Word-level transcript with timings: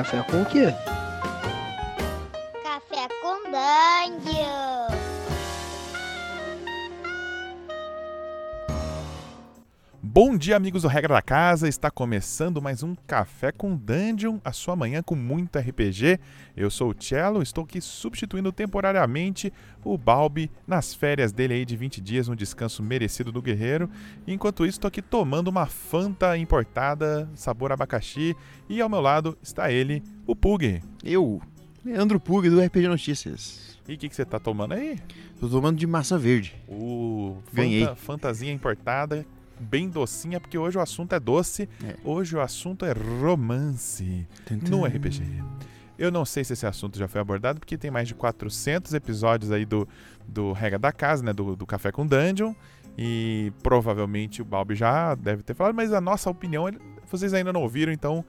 Café 0.00 0.22
com 0.30 0.40
o 0.40 0.46
quê? 0.46 0.74
Café 2.64 3.06
com 3.20 3.36
Dungeon. 3.52 4.69
Bom 10.12 10.36
dia, 10.36 10.56
amigos 10.56 10.82
do 10.82 10.88
Regra 10.88 11.14
da 11.14 11.22
Casa. 11.22 11.68
Está 11.68 11.88
começando 11.88 12.60
mais 12.60 12.82
um 12.82 12.96
Café 13.06 13.52
com 13.52 13.76
Dungeon, 13.76 14.40
a 14.44 14.50
sua 14.50 14.74
manhã 14.74 15.04
com 15.04 15.14
muito 15.14 15.56
RPG. 15.56 16.18
Eu 16.56 16.68
sou 16.68 16.90
o 16.90 16.94
Cello, 16.98 17.40
estou 17.40 17.62
aqui 17.62 17.80
substituindo 17.80 18.50
temporariamente 18.50 19.52
o 19.84 19.96
Balbi 19.96 20.50
nas 20.66 20.92
férias 20.92 21.30
dele 21.30 21.54
aí 21.54 21.64
de 21.64 21.76
20 21.76 22.00
dias, 22.00 22.28
um 22.28 22.34
descanso 22.34 22.82
merecido 22.82 23.30
do 23.30 23.40
guerreiro. 23.40 23.88
Enquanto 24.26 24.66
isso, 24.66 24.78
estou 24.78 24.88
aqui 24.88 25.00
tomando 25.00 25.46
uma 25.46 25.66
Fanta 25.66 26.36
importada, 26.36 27.30
sabor 27.36 27.70
abacaxi, 27.70 28.34
e 28.68 28.80
ao 28.80 28.88
meu 28.88 29.00
lado 29.00 29.38
está 29.40 29.70
ele, 29.70 30.02
o 30.26 30.34
Pug. 30.34 30.82
Eu, 31.04 31.40
Leandro 31.84 32.18
Pug, 32.18 32.50
do 32.50 32.60
RPG 32.60 32.88
Notícias. 32.88 33.78
E 33.86 33.94
o 33.94 33.96
que, 33.96 34.08
que 34.08 34.16
você 34.16 34.22
está 34.22 34.40
tomando 34.40 34.74
aí? 34.74 34.98
Tô 35.38 35.48
tomando 35.48 35.78
de 35.78 35.86
massa 35.86 36.18
verde. 36.18 36.56
O 36.68 37.36
Ganhei. 37.52 37.84
Fanta, 37.84 37.96
Fantasia 37.96 38.52
importada, 38.52 39.24
bem 39.60 39.88
docinha, 39.88 40.40
porque 40.40 40.56
hoje 40.58 40.78
o 40.78 40.80
assunto 40.80 41.14
é 41.14 41.20
doce, 41.20 41.68
É. 41.84 41.96
hoje 42.04 42.34
o 42.36 42.40
assunto 42.40 42.84
é 42.84 42.92
romance 42.92 44.26
no 44.68 44.84
RPG. 44.84 45.22
Eu 45.98 46.10
não 46.10 46.24
sei 46.24 46.42
se 46.44 46.54
esse 46.54 46.66
assunto 46.66 46.98
já 46.98 47.06
foi 47.06 47.20
abordado, 47.20 47.60
porque 47.60 47.76
tem 47.76 47.90
mais 47.90 48.08
de 48.08 48.14
400 48.14 48.94
episódios 48.94 49.52
aí 49.52 49.66
do, 49.66 49.86
do 50.26 50.52
Regra 50.52 50.78
da 50.78 50.90
Casa, 50.92 51.22
né, 51.22 51.32
do, 51.32 51.54
do 51.54 51.66
Café 51.66 51.92
com 51.92 52.06
Dungeon, 52.06 52.54
e 52.96 53.52
provavelmente 53.62 54.40
o 54.40 54.44
Balbi 54.44 54.74
já 54.74 55.14
deve 55.14 55.42
ter 55.42 55.54
falado, 55.54 55.74
mas 55.74 55.92
a 55.92 56.00
nossa 56.00 56.30
opinião 56.30 56.70
vocês 57.10 57.34
ainda 57.34 57.52
não 57.52 57.60
ouviram, 57.62 57.92
então 57.92 58.24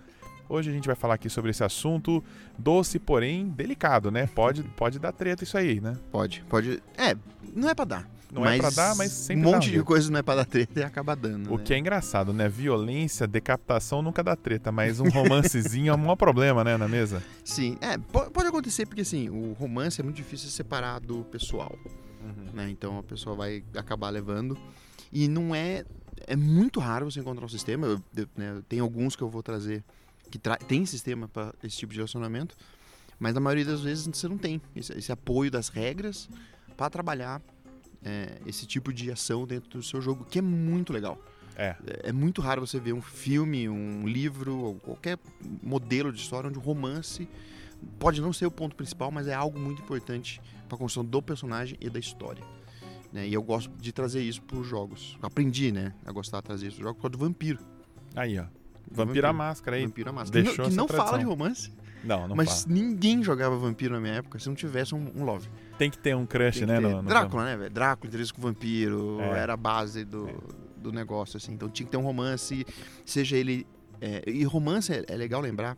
hoje 0.49 0.69
a 0.69 0.73
gente 0.73 0.85
vai 0.85 0.95
falar 0.95 1.13
aqui 1.13 1.29
sobre 1.29 1.51
esse 1.51 1.63
assunto 1.63 2.21
doce, 2.57 2.99
porém 2.99 3.47
delicado, 3.47 4.11
né? 4.11 4.27
Pode, 4.27 4.63
pode 4.75 4.99
dar 4.99 5.13
treta 5.13 5.43
isso 5.45 5.57
aí, 5.57 5.79
né? 5.79 5.95
Pode, 6.11 6.43
pode. 6.49 6.83
É, 6.97 7.15
não 7.55 7.69
é 7.69 7.73
pra 7.73 7.85
dar. 7.85 8.09
Não 8.31 8.45
é 8.45 8.57
pra 8.57 8.69
dar, 8.69 8.95
mas 8.95 9.11
sempre 9.11 9.45
Um 9.45 9.51
monte 9.51 9.69
de 9.71 9.83
coisa 9.83 10.09
não 10.09 10.19
é 10.19 10.21
pra 10.23 10.35
dar 10.35 10.45
treta 10.45 10.79
e 10.79 10.83
acaba 10.83 11.15
dando. 11.15 11.53
O 11.53 11.57
né? 11.57 11.63
que 11.63 11.73
é 11.73 11.77
engraçado, 11.77 12.31
né? 12.31 12.47
Violência, 12.47 13.27
decapitação 13.27 14.01
nunca 14.01 14.23
dá 14.23 14.35
treta, 14.35 14.71
mas 14.71 14.99
um 14.99 15.09
romancezinho 15.09 15.91
é 15.91 15.93
um 15.93 15.97
maior 15.97 16.15
problema, 16.15 16.63
né, 16.63 16.77
na 16.77 16.87
mesa. 16.87 17.21
Sim, 17.43 17.77
é, 17.81 17.97
po- 17.97 18.31
pode 18.31 18.47
acontecer 18.47 18.85
porque 18.85 19.01
assim, 19.01 19.29
o 19.29 19.53
romance 19.53 19.99
é 19.99 20.03
muito 20.03 20.15
difícil 20.15 20.47
de 20.47 20.53
separar 20.53 20.99
do 21.01 21.23
pessoal, 21.25 21.77
né? 22.53 22.69
Então 22.69 22.97
a 22.97 23.03
pessoa 23.03 23.35
vai 23.35 23.63
acabar 23.75 24.09
levando. 24.09 24.57
E 25.11 25.27
não 25.27 25.53
é. 25.53 25.83
É 26.27 26.35
muito 26.35 26.79
raro 26.79 27.09
você 27.11 27.19
encontrar 27.19 27.45
um 27.45 27.49
sistema. 27.49 27.87
Eu, 27.87 28.01
eu, 28.15 28.27
né, 28.37 28.61
tem 28.69 28.79
alguns 28.79 29.15
que 29.15 29.21
eu 29.23 29.29
vou 29.29 29.41
trazer 29.43 29.83
que 30.29 30.37
tra 30.39 30.55
tem 30.55 30.85
sistema 30.85 31.27
pra 31.27 31.53
esse 31.61 31.75
tipo 31.75 31.91
de 31.91 31.97
relacionamento, 31.99 32.55
mas 33.19 33.33
na 33.33 33.41
maioria 33.41 33.65
das 33.65 33.81
vezes 33.81 34.07
você 34.07 34.27
não 34.29 34.37
tem 34.37 34.61
esse, 34.73 34.93
esse 34.97 35.11
apoio 35.11 35.51
das 35.51 35.67
regras 35.67 36.29
pra 36.77 36.89
trabalhar 36.89 37.41
é, 38.03 38.37
esse 38.45 38.65
tipo 38.65 38.91
de 38.93 39.11
ação 39.11 39.45
dentro 39.45 39.69
do 39.79 39.83
seu 39.83 40.01
jogo, 40.01 40.25
que 40.29 40.39
é 40.39 40.41
muito 40.41 40.91
legal. 40.93 41.19
É. 41.55 41.75
É- 41.85 42.09
É 42.09 42.11
muito 42.11 42.41
raro 42.41 42.65
você 42.65 42.79
ver 42.79 42.93
um 42.93 43.01
filme, 43.01 43.67
um 43.69 44.07
livro, 44.07 44.55
ou 44.57 44.75
qualquer 44.75 45.19
modelo 45.61 46.11
de 46.11 46.19
história 46.19 46.49
onde 46.49 46.57
o 46.57 46.61
romance 46.61 47.27
pode 47.99 48.21
não 48.21 48.31
ser 48.31 48.45
o 48.45 48.51
ponto 48.51 48.75
principal, 48.75 49.11
mas 49.11 49.27
é 49.27 49.33
algo 49.33 49.59
muito 49.59 49.81
importante 49.81 50.41
para 50.67 50.75
a 50.75 50.79
construção 50.79 51.03
do 51.05 51.21
personagem 51.21 51.77
e 51.81 51.89
da 51.89 51.99
história. 51.99 52.43
né? 53.11 53.27
E 53.27 53.33
eu 53.33 53.43
gosto 53.43 53.69
de 53.77 53.91
trazer 53.91 54.21
isso 54.21 54.41
para 54.41 54.57
os 54.57 54.65
jogos. 54.65 55.17
Aprendi, 55.21 55.69
né, 55.71 55.93
a 56.05 56.11
gostar 56.13 56.39
de 56.39 56.45
trazer 56.45 56.67
isso 56.67 56.77
para 56.77 56.83
os 56.83 56.87
jogos 56.87 56.97
por 56.97 57.01
causa 57.09 57.17
do 57.17 57.25
Vampiro. 57.25 57.59
Aí, 58.15 58.39
ó. 58.39 58.45
Vampiro 58.89 59.27
à 59.27 59.33
máscara 59.33 59.75
aí. 59.77 59.85
Vampiro 59.85 60.09
à 60.09 60.13
Máscara. 60.13 60.41
Que 60.41 60.47
deixou 60.47 60.63
não, 60.65 60.69
que 60.69 60.77
não 60.77 60.87
fala 60.87 61.17
de 61.19 61.25
romance, 61.25 61.71
Não, 62.03 62.27
não 62.27 62.35
mas 62.35 62.65
ninguém 62.65 63.23
jogava 63.23 63.55
Vampiro 63.57 63.93
na 63.93 63.99
minha 63.99 64.15
época 64.15 64.39
se 64.39 64.47
não 64.47 64.55
tivesse 64.55 64.95
um, 64.95 65.11
um 65.15 65.23
love. 65.23 65.49
Tem 65.77 65.89
que 65.89 65.97
ter 65.97 66.15
um 66.15 66.25
crush, 66.25 66.61
né? 66.65 66.79
No, 66.79 67.01
no- 67.01 67.07
Drácula, 67.09 67.45
né, 67.45 67.57
velho? 67.57 67.69
Drácula, 67.69 68.07
interesse 68.09 68.33
com 68.33 68.41
vampiro, 68.41 69.19
É. 69.21 69.39
era 69.39 69.53
a 69.53 69.57
base 69.57 70.03
do, 70.03 70.29
do 70.77 70.91
negócio, 70.91 71.37
assim. 71.37 71.53
Então 71.53 71.69
tinha 71.69 71.85
que 71.85 71.91
ter 71.91 71.97
um 71.97 72.03
romance, 72.03 72.65
seja 73.05 73.37
ele. 73.37 73.65
é, 73.99 74.23
e 74.27 74.43
romance 74.43 74.91
é, 74.91 75.03
é 75.07 75.15
legal 75.15 75.41
lembrar 75.41 75.77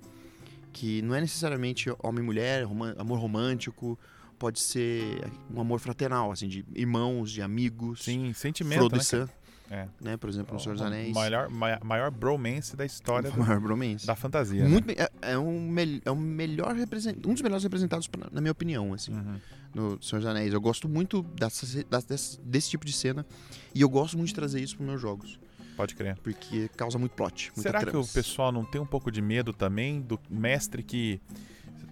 que 0.71 1.01
não 1.01 1.13
é 1.13 1.21
necessariamente 1.21 1.89
homem 2.01 2.23
e 2.23 2.25
mulher, 2.25 2.65
amor 2.97 3.19
romântico, 3.19 3.99
pode 4.39 4.59
ser 4.59 5.21
um 5.53 5.61
amor 5.61 5.79
fraternal, 5.79 6.31
assim, 6.31 6.47
de 6.47 6.65
irmãos, 6.75 7.31
de 7.31 7.41
amigos. 7.41 8.03
Sim, 8.03 8.33
sentimento, 8.33 8.79
Frodo 8.79 8.95
né? 8.95 9.01
e 9.01 9.05
Sam, 9.05 9.29
É. 9.73 9.87
né? 9.99 10.17
Por 10.17 10.29
exemplo, 10.29 10.53
no 10.53 10.59
Senhor 10.59 10.73
dos 10.75 10.83
O 10.83 10.85
Anéis. 10.85 11.13
Maior, 11.13 11.49
ma- 11.49 11.79
maior 11.83 12.11
bromance 12.11 12.75
da 12.75 12.85
história 12.85 13.29
O 13.29 13.33
do- 13.33 13.39
maior 13.39 13.59
bromance. 13.59 14.05
da 14.05 14.15
fantasia. 14.15 14.63
Muito 14.67 14.85
bem- 14.85 14.95
é, 14.99 15.09
é 15.33 15.37
um, 15.37 15.73
é 16.05 16.11
um 16.11 16.15
melhor 16.15 16.75
represent, 16.75 17.17
um 17.25 17.33
dos 17.33 17.41
melhores 17.41 17.63
representados, 17.63 18.07
pra- 18.07 18.29
na 18.31 18.39
minha 18.39 18.51
opinião, 18.51 18.93
assim. 18.93 19.11
né? 19.11 19.23
Uhum. 19.25 19.39
no 19.73 19.99
Senhor 20.03 20.19
dos 20.19 20.29
Anéis. 20.29 20.53
Eu 20.53 20.61
gosto 20.61 20.87
muito 20.87 21.23
dessa, 21.23 21.65
desse, 22.07 22.39
desse 22.41 22.69
tipo 22.69 22.85
de 22.85 22.93
cena 22.93 23.25
e 23.73 23.81
eu 23.81 23.89
gosto 23.89 24.15
muito 24.15 24.27
de 24.27 24.35
trazer 24.35 24.61
isso 24.61 24.77
para 24.77 24.85
meus 24.85 25.01
jogos, 25.01 25.39
Pode 25.75 25.95
crer. 25.95 26.15
porque 26.21 26.69
causa 26.77 26.99
muito 26.99 27.13
plot. 27.13 27.51
Será 27.55 27.83
que 27.83 27.97
o 27.97 28.05
pessoal 28.05 28.51
não 28.51 28.63
tem 28.63 28.79
um 28.79 28.85
pouco 28.85 29.11
de 29.11 29.19
medo 29.19 29.51
também 29.51 29.99
do 29.99 30.19
mestre 30.29 30.83
que 30.83 31.19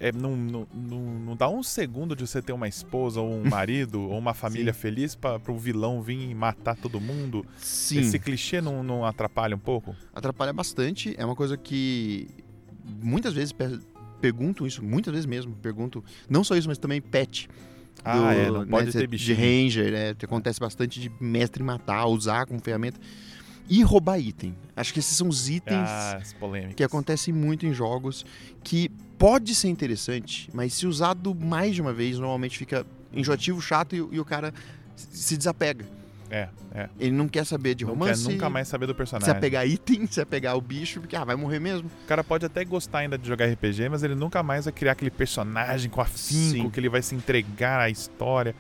é, 0.02 0.12
não, 0.12 0.36
não, 0.36 0.68
não, 0.74 1.36
dá 1.36 1.48
um 1.48 1.62
segundo 1.62 2.16
de 2.16 2.26
você 2.26 2.42
ter 2.42 2.52
uma 2.54 2.68
esposa 2.68 3.22
ou 3.22 3.32
um 3.32 3.44
marido 3.48 4.02
ou 4.02 4.18
uma 4.18 4.34
família 4.34 4.74
feliz 4.74 5.14
para 5.14 5.40
o 5.48 5.58
vilão 5.60 6.02
vir 6.02 6.32
e 6.32 6.34
matar 6.34 6.76
todo 6.76 7.00
mundo? 7.00 7.46
Sim, 7.60 8.00
Esse 8.00 8.18
clichê 8.18 8.60
não, 8.60 8.82
não 8.82 9.06
atrapalha 9.06 9.56
um 9.56 9.60
pouco? 9.60 9.96
atrapalha 10.12 10.52
bastante. 10.52 11.14
É 11.20 11.24
uma 11.24 11.36
coisa 11.36 11.56
que 11.56 12.28
muitas 12.84 13.32
vezes 13.36 13.54
per 13.54 13.80
perguntam 14.20 14.66
isso, 14.66 14.84
muitas 14.84 15.14
vezes 15.14 15.28
mesmo. 15.28 15.56
Perguntam, 15.56 16.04
não 16.28 16.44
só 16.44 16.56
isso, 16.56 16.68
mas 16.68 16.80
também 16.80 17.00
pet. 17.00 17.48
Ah, 18.04 18.18
do, 18.18 18.26
é, 18.26 18.52
não 18.52 18.68
pode 18.68 18.88
né, 18.88 18.92
ter 18.92 19.08
De 19.08 19.34
ranger, 19.34 19.92
né? 19.92 20.16
que 20.16 20.26
acontece 20.26 20.60
bastante 20.60 21.00
de 21.00 21.12
mestre 21.20 21.62
matar, 21.62 22.08
usar 22.08 22.48
como 22.48 22.60
ferramenta. 22.60 23.00
E 23.70 23.84
roubar 23.84 24.20
item. 24.20 24.56
Acho 24.76 24.92
que 24.94 25.00
esses 25.00 25.16
são 25.16 25.28
os 25.28 25.48
itens 25.48 25.90
Ah, 25.90 26.20
que 26.76 26.84
acontece 26.84 27.32
muito 27.32 27.66
em 27.66 27.74
jogos 27.74 28.26
que 28.64 28.90
pode 29.22 29.54
ser 29.54 29.70
interessante, 29.70 30.50
mas 30.52 30.74
se 30.74 30.88
usado 30.88 31.36
mais 31.36 31.76
de 31.76 31.82
uma 31.82 31.94
vez, 31.94 32.18
normalmente 32.18 32.58
fica 32.58 32.84
enjoativo, 33.14 33.62
chato 33.62 33.96
e, 33.96 33.98
e 33.98 34.20
o 34.20 34.26
cara 34.26 34.52
se 34.96 35.38
desapega. 35.38 35.86
É, 36.28 36.48
é. 36.74 36.90
Ele 37.00 37.12
não 37.12 37.28
quer 37.28 37.46
saber 37.46 37.76
de 37.76 37.84
Não 37.86 37.92
romance, 37.92 38.26
quer 38.26 38.32
nunca 38.32 38.50
mais 38.50 38.68
saber 38.68 38.88
do 38.88 38.94
se 38.94 38.98
personagem. 38.98 39.32
apegar 39.32 39.68
item, 39.68 40.08
se 40.08 40.20
apegar 40.20 40.58
o 40.58 40.62
bicho, 40.62 41.02
porque 41.02 41.16
ah, 41.16 41.24
vai 41.24 41.36
morrer 41.36 41.60
mesmo. 41.60 41.92
O 42.04 42.08
cara 42.08 42.24
pode 42.24 42.46
até 42.46 42.66
gostar 42.66 43.00
ainda 43.00 43.16
de 43.18 43.28
jogar 43.28 43.46
RPG, 43.46 43.90
mas 43.90 44.02
ele 44.02 44.16
nunca 44.16 44.42
mais 44.42 44.66
vai 44.66 44.74
criar 44.74 44.94
aquele 44.94 45.12
personagem 45.12 45.92
com 45.92 46.02
afinco, 46.02 46.64
Sim. 46.64 46.70
que 46.70 46.80
ele 46.80 46.90
vai 46.90 47.04
se 47.04 47.14
entregar 47.14 47.80
à 47.80 47.90
história, 47.90 48.56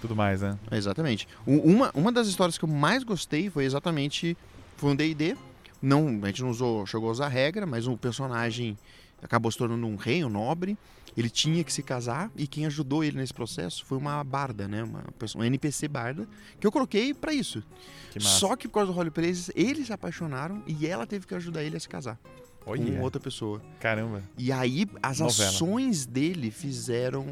tudo 0.00 0.14
mais, 0.14 0.42
né? 0.42 0.56
Exatamente. 0.70 1.26
Uma, 1.44 1.90
uma 1.92 2.12
das 2.12 2.28
histórias 2.28 2.56
que 2.56 2.64
eu 2.64 2.68
mais 2.68 3.02
gostei 3.02 3.50
foi 3.50 3.64
exatamente 3.64 4.36
foi 4.76 4.90
um 4.90 4.96
D&D. 4.96 5.34
Não, 5.82 6.20
a 6.22 6.26
gente 6.26 6.42
não 6.42 6.50
usou, 6.50 6.86
chegou 6.86 7.08
a 7.08 7.12
usar 7.12 7.26
a 7.26 7.28
regra, 7.28 7.66
mas 7.66 7.86
o 7.86 7.96
personagem 7.96 8.76
acabou 9.24 9.50
se 9.50 9.58
tornando 9.58 9.86
um 9.86 9.96
rei, 9.96 10.24
um 10.24 10.28
nobre. 10.28 10.78
Ele 11.16 11.30
tinha 11.30 11.62
que 11.62 11.72
se 11.72 11.82
casar 11.82 12.30
e 12.36 12.46
quem 12.46 12.66
ajudou 12.66 13.04
ele 13.04 13.16
nesse 13.16 13.32
processo 13.32 13.84
foi 13.84 13.96
uma 13.96 14.22
barda, 14.24 14.66
né? 14.66 14.82
Uma, 14.82 15.04
uma 15.36 15.46
NPC 15.46 15.86
barda 15.88 16.28
que 16.58 16.66
eu 16.66 16.72
coloquei 16.72 17.14
pra 17.14 17.32
isso. 17.32 17.62
Que. 18.10 18.20
Só 18.20 18.56
que 18.56 18.66
por 18.66 18.74
causa 18.74 18.92
do 18.92 18.96
roleplay 18.96 19.32
eles 19.54 19.86
se 19.86 19.92
apaixonaram 19.92 20.62
e 20.66 20.86
ela 20.86 21.06
teve 21.06 21.26
que 21.26 21.34
ajudar 21.34 21.62
ele 21.62 21.76
a 21.76 21.80
se 21.80 21.88
casar 21.88 22.18
Olha, 22.66 22.84
com 22.84 23.00
outra 23.00 23.20
pessoa. 23.20 23.62
caramba. 23.78 24.22
E 24.36 24.50
aí 24.50 24.86
as 25.02 25.20
Novela. 25.20 25.50
ações 25.50 26.04
dele 26.04 26.50
fizeram 26.50 27.26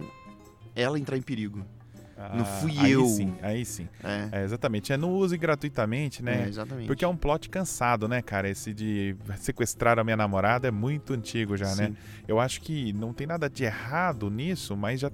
ela 0.75 0.99
entrar 0.99 1.17
em 1.17 1.23
perigo. 1.23 1.65
Não 2.31 2.43
Ah, 2.43 2.45
fui 2.45 2.79
aí 2.79 2.93
eu. 2.93 3.07
Sim, 3.07 3.35
aí 3.43 3.65
sim. 3.65 3.89
É, 4.03 4.41
É, 4.41 4.45
exatamente. 4.45 4.93
É, 4.93 4.97
não 4.97 5.11
use 5.13 5.37
gratuitamente, 5.37 6.23
né? 6.23 6.45
é, 6.45 6.49
exatamente. 6.49 6.87
Porque 6.87 7.05
é 7.05 7.09
um 7.09 7.17
plot 7.17 7.49
cansado, 7.49 8.07
né, 8.09 8.23
cara? 8.23 8.49
Esse 8.49 8.73
de 8.75 9.17
sequestrar 9.37 9.99
a 9.99 10.05
minha 10.05 10.17
namorada 10.17 10.69
é 10.69 10.71
muito 10.71 11.13
antigo 11.13 11.57
já, 11.57 11.75
né? 11.75 11.87
Sim. 11.89 11.97
Eu 12.27 12.39
acho 12.41 12.61
que 12.61 12.93
não 12.93 13.13
tem 13.13 13.27
nada 13.27 13.49
de 13.49 13.65
errado 13.65 14.31
nisso, 14.31 14.77
mas 14.77 15.01
já, 15.01 15.11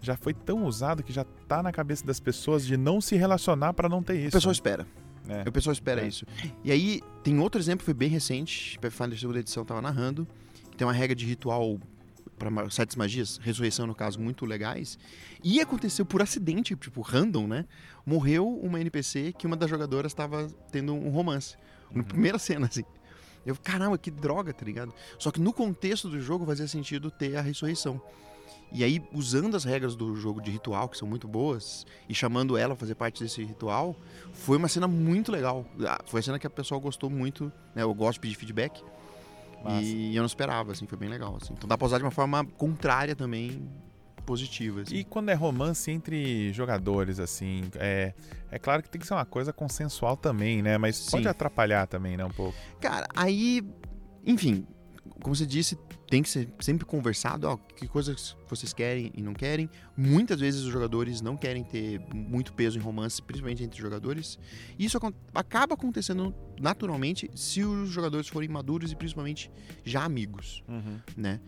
já 0.00 0.16
foi 0.16 0.34
tão 0.34 0.64
usado 0.64 1.02
que 1.02 1.12
já 1.12 1.24
tá 1.48 1.62
na 1.62 1.72
cabeça 1.72 2.04
das 2.06 2.20
pessoas 2.20 2.66
de 2.66 2.76
não 2.76 3.00
se 3.00 3.16
relacionar 3.16 3.72
pra 3.72 3.88
não 3.88 4.02
ter 4.02 4.16
isso. 4.18 4.28
O 4.28 4.32
pessoal 4.32 4.50
né? 4.50 4.54
espera. 4.54 4.86
É. 5.28 5.48
O 5.48 5.52
pessoal 5.52 5.72
espera 5.72 6.02
É. 6.02 6.06
isso. 6.08 6.24
E 6.64 6.72
aí, 6.72 7.00
tem 7.22 7.38
outro 7.38 7.60
exemplo, 7.60 7.84
foi 7.84 7.94
bem 7.94 8.08
recente, 8.08 8.78
Pathfinder 8.80 9.18
segunda 9.18 9.38
edição 9.38 9.64
tava 9.64 9.80
narrando, 9.82 10.26
tem 10.76 10.86
uma 10.86 10.92
regra 10.94 11.14
de 11.14 11.26
ritual 11.26 11.78
para 12.40 12.70
sete 12.70 12.98
magias, 12.98 13.38
ressurreição 13.42 13.86
no 13.86 13.94
caso, 13.94 14.18
muito 14.18 14.46
legais. 14.46 14.98
E 15.44 15.60
aconteceu 15.60 16.06
por 16.06 16.22
acidente, 16.22 16.74
tipo, 16.74 17.02
random, 17.02 17.46
né? 17.46 17.66
Morreu 18.04 18.48
uma 18.48 18.80
NPC 18.80 19.34
que 19.36 19.46
uma 19.46 19.56
das 19.56 19.68
jogadoras 19.68 20.10
estava 20.10 20.48
tendo 20.72 20.94
um 20.94 21.10
romance. 21.10 21.56
Na 21.92 21.98
Uhum. 22.00 22.08
primeira 22.08 22.38
cena, 22.40 22.66
assim. 22.66 22.84
Eu, 23.44 23.54
caramba, 23.56 23.96
que 23.98 24.10
droga, 24.10 24.52
tá 24.52 24.64
ligado? 24.64 24.92
Só 25.18 25.30
que 25.30 25.40
no 25.40 25.52
contexto 25.52 26.08
do 26.08 26.20
jogo 26.20 26.46
fazia 26.46 26.66
sentido 26.66 27.10
ter 27.10 27.36
a 27.36 27.40
ressurreição. 27.42 28.00
E 28.72 28.84
aí, 28.84 29.02
usando 29.12 29.56
as 29.56 29.64
regras 29.64 29.96
do 29.96 30.14
jogo 30.14 30.40
de 30.40 30.50
ritual, 30.50 30.88
que 30.88 30.96
são 30.96 31.06
muito 31.08 31.26
boas, 31.26 31.84
e 32.08 32.14
chamando 32.14 32.56
ela 32.56 32.74
a 32.74 32.76
fazer 32.76 32.94
parte 32.94 33.22
desse 33.22 33.42
ritual, 33.42 33.96
foi 34.32 34.56
uma 34.56 34.68
cena 34.68 34.86
muito 34.86 35.32
legal. 35.32 35.66
Ah, 35.86 36.00
Foi 36.06 36.20
a 36.20 36.22
cena 36.22 36.38
que 36.38 36.46
a 36.46 36.50
pessoa 36.50 36.80
gostou 36.80 37.10
muito, 37.10 37.52
né? 37.74 37.82
Eu 37.82 37.92
gosto 37.94 38.14
de 38.14 38.20
pedir 38.20 38.36
feedback. 38.36 38.80
Massa. 39.62 39.80
E 39.82 40.16
eu 40.16 40.20
não 40.20 40.26
esperava, 40.26 40.72
assim, 40.72 40.86
foi 40.86 40.98
bem 40.98 41.08
legal, 41.08 41.36
assim. 41.40 41.52
Então 41.52 41.68
dá 41.68 41.76
pra 41.76 41.86
usar 41.86 41.98
de 41.98 42.04
uma 42.04 42.10
forma 42.10 42.44
contrária 42.44 43.14
também, 43.14 43.68
positiva, 44.24 44.82
assim. 44.82 44.96
E 44.96 45.04
quando 45.04 45.30
é 45.30 45.34
romance 45.34 45.90
entre 45.90 46.52
jogadores, 46.52 47.18
assim, 47.18 47.62
é, 47.74 48.14
é 48.50 48.58
claro 48.58 48.82
que 48.82 48.88
tem 48.88 49.00
que 49.00 49.06
ser 49.06 49.14
uma 49.14 49.26
coisa 49.26 49.52
consensual 49.52 50.16
também, 50.16 50.62
né? 50.62 50.78
Mas 50.78 51.10
pode 51.10 51.24
Sim. 51.24 51.28
atrapalhar 51.28 51.86
também, 51.86 52.16
né? 52.16 52.24
Um 52.24 52.30
pouco. 52.30 52.56
Cara, 52.80 53.06
aí, 53.14 53.62
enfim, 54.24 54.66
como 55.22 55.34
você 55.34 55.46
disse, 55.46 55.78
tem 56.10 56.22
que 56.22 56.28
ser 56.28 56.48
sempre 56.58 56.84
conversado, 56.84 57.46
ó, 57.48 57.56
que 57.56 57.86
coisas 57.86 58.36
vocês 58.48 58.72
querem 58.72 59.12
e 59.14 59.22
não 59.22 59.32
querem. 59.32 59.70
Muitas 59.96 60.40
vezes 60.40 60.62
os 60.64 60.72
jogadores 60.72 61.20
não 61.20 61.36
querem 61.36 61.62
ter 61.62 62.00
muito 62.12 62.52
peso 62.52 62.76
em 62.76 62.82
romance, 62.82 63.22
principalmente 63.22 63.62
entre 63.62 63.80
jogadores. 63.80 64.36
E 64.76 64.84
isso 64.84 64.98
acaba 65.32 65.74
acontecendo 65.74 66.34
naturalmente 66.60 67.30
se 67.34 67.62
os 67.62 67.88
jogadores 67.90 68.26
forem 68.26 68.48
maduros 68.48 68.90
e 68.90 68.96
principalmente 68.96 69.50
já 69.84 70.04
amigos, 70.04 70.64
né? 71.16 71.40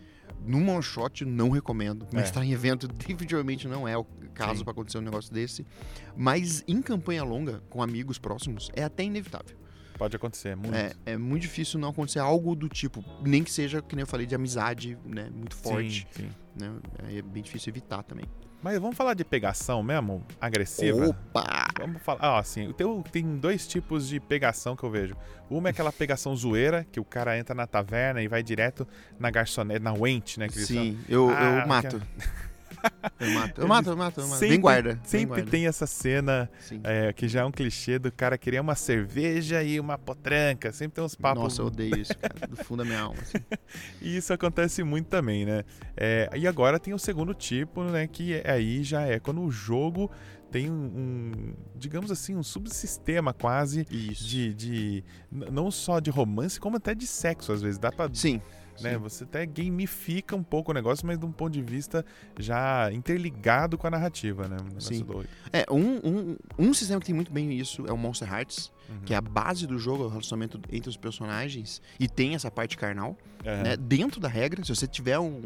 No 0.45 0.57
one 0.71 0.81
shot 0.81 1.23
não 1.25 1.49
recomendo, 1.49 2.07
mas 2.11 2.23
É. 2.23 2.25
estar 2.25 2.43
em 2.45 2.53
evento 2.53 2.87
definitivamente 2.89 3.67
não 3.67 3.85
é 3.87 3.97
o 3.97 4.05
caso 4.33 4.63
para 4.63 4.71
acontecer 4.71 4.97
um 4.97 5.01
negócio 5.01 5.31
desse. 5.33 5.65
Mas 6.15 6.63
em 6.67 6.81
campanha 6.81 7.23
longa, 7.23 7.61
com 7.69 7.83
amigos 7.83 8.17
próximos, 8.17 8.69
é 8.73 8.83
até 8.83 9.03
inevitável. 9.03 9.57
Pode 9.97 10.15
acontecer, 10.15 10.55
muito. 10.55 10.75
É, 10.75 10.91
é 11.05 11.17
muito 11.17 11.43
difícil 11.43 11.79
não 11.79 11.89
acontecer 11.89 12.19
algo 12.19 12.55
do 12.55 12.67
tipo, 12.67 13.03
nem 13.21 13.43
que 13.43 13.51
seja, 13.51 13.81
que 13.81 13.95
nem 13.95 14.01
eu 14.03 14.07
falei, 14.07 14.25
de 14.25 14.35
amizade, 14.35 14.97
né? 15.05 15.29
Muito 15.33 15.55
forte, 15.55 16.07
Sim, 16.11 16.23
sim. 16.23 16.29
né? 16.59 16.71
É 17.17 17.21
bem 17.21 17.43
difícil 17.43 17.71
evitar 17.71 18.03
também. 18.03 18.25
Mas 18.63 18.79
vamos 18.79 18.95
falar 18.95 19.13
de 19.13 19.25
pegação 19.25 19.83
mesmo? 19.83 20.25
Agressiva? 20.39 21.09
Opa! 21.09 21.67
Vamos 21.77 22.01
falar. 22.01 22.19
Ah, 22.21 22.39
assim, 22.39 22.71
tem, 22.71 23.01
tem 23.11 23.37
dois 23.37 23.67
tipos 23.67 24.07
de 24.07 24.21
pegação 24.21 24.73
que 24.73 24.83
eu 24.83 24.89
vejo. 24.89 25.17
Uma 25.49 25.67
é 25.67 25.71
aquela 25.71 25.91
pegação 25.91 26.33
zoeira, 26.33 26.87
que 26.89 26.97
o 26.97 27.03
cara 27.03 27.37
entra 27.37 27.53
na 27.53 27.67
taverna 27.67 28.23
e 28.23 28.27
vai 28.29 28.41
direto 28.41 28.87
na 29.19 29.29
garçonete, 29.29 29.81
na 29.81 29.91
wench, 29.91 30.39
né? 30.39 30.47
Que 30.47 30.59
eles 30.59 30.67
Sim, 30.67 30.97
eu, 31.09 31.29
Ah, 31.29 31.59
eu 31.61 31.67
mato. 31.67 32.01
Eu 33.19 33.29
mato, 33.31 33.61
eu 33.61 33.67
mato, 33.67 33.89
eu 33.89 33.97
mato, 33.97 34.19
eu 34.21 34.27
mato. 34.27 34.39
Sempre- 34.39 34.49
Bem 34.49 34.59
guarda. 34.61 34.99
Sempre 35.03 35.25
guarda. 35.27 35.51
tem 35.51 35.67
essa 35.67 35.85
cena 35.87 36.49
é, 36.83 37.11
que 37.13 37.27
já 37.27 37.41
é 37.41 37.45
um 37.45 37.51
clichê 37.51 37.97
do 37.99 38.11
cara 38.11 38.37
querer 38.37 38.59
uma 38.59 38.75
cerveja 38.75 39.63
e 39.63 39.79
uma 39.79 39.97
potranca. 39.97 40.71
Sempre 40.71 40.95
tem 40.95 41.03
uns 41.03 41.15
papos. 41.15 41.43
Nossa, 41.43 41.61
eu 41.61 41.67
odeio 41.67 41.97
isso, 41.97 42.17
cara. 42.17 42.47
Do 42.47 42.57
fundo 42.57 42.79
da 42.83 42.85
minha 42.85 43.01
alma. 43.01 43.19
assim. 43.21 43.37
E 44.01 44.17
isso 44.17 44.33
acontece 44.33 44.83
muito 44.83 45.07
também, 45.07 45.45
né? 45.45 45.63
É, 45.95 46.29
e 46.35 46.47
agora 46.47 46.79
tem 46.79 46.93
o 46.93 46.99
segundo 46.99 47.33
tipo, 47.33 47.83
né? 47.83 48.07
Que 48.07 48.33
é- 48.35 48.51
aí 48.51 48.83
já 48.83 49.01
é 49.01 49.19
quando 49.19 49.41
o 49.41 49.49
jogo 49.51 50.09
tem 50.51 50.69
um, 50.69 50.73
um, 50.73 51.53
digamos 51.75 52.11
assim, 52.11 52.35
um 52.35 52.43
subsistema 52.43 53.33
quase 53.33 53.87
Isso. 53.89 54.23
de, 54.27 54.53
de 54.53 55.03
não 55.31 55.71
só 55.71 55.99
de 55.99 56.11
romance, 56.11 56.59
como 56.59 56.77
até 56.77 56.93
de 56.93 57.07
sexo 57.07 57.51
às 57.51 57.61
vezes. 57.61 57.79
Dá 57.79 57.91
pra, 57.91 58.07
Sim. 58.13 58.39
Né? 58.81 58.97
Você 58.97 59.23
até 59.23 59.45
gamifica 59.45 60.35
um 60.35 60.43
pouco 60.43 60.71
o 60.71 60.73
negócio, 60.73 61.05
mas 61.05 61.17
de 61.19 61.25
um 61.25 61.31
ponto 61.31 61.53
de 61.53 61.61
vista 61.61 62.05
já 62.39 62.91
interligado 62.91 63.77
com 63.77 63.87
a 63.87 63.89
narrativa, 63.91 64.47
né? 64.47 64.57
Sim. 64.79 65.05
É, 65.51 65.65
um, 65.71 65.99
um, 66.03 66.37
um 66.57 66.73
sistema 66.73 66.99
que 66.99 67.05
tem 67.07 67.15
muito 67.15 67.31
bem 67.31 67.53
isso 67.53 67.85
é 67.87 67.91
o 67.91 67.97
Monster 67.97 68.31
Hearts, 68.31 68.71
Uhum. 68.89 68.99
que 69.05 69.13
é 69.13 69.17
a 69.17 69.21
base 69.21 69.65
do 69.65 69.79
jogo, 69.79 70.03
é 70.03 70.07
o 70.07 70.09
relacionamento 70.09 70.59
entre 70.69 70.89
os 70.89 70.97
personagens, 70.97 71.81
e 71.97 72.07
tem 72.07 72.35
essa 72.35 72.51
parte 72.51 72.77
carnal. 72.77 73.17
Aham. 73.45 73.63
né, 73.63 73.77
dentro 73.77 74.19
da 74.21 74.27
regra, 74.27 74.63
se 74.63 74.73
você 74.75 74.85
tiver 74.87 75.19
um, 75.19 75.41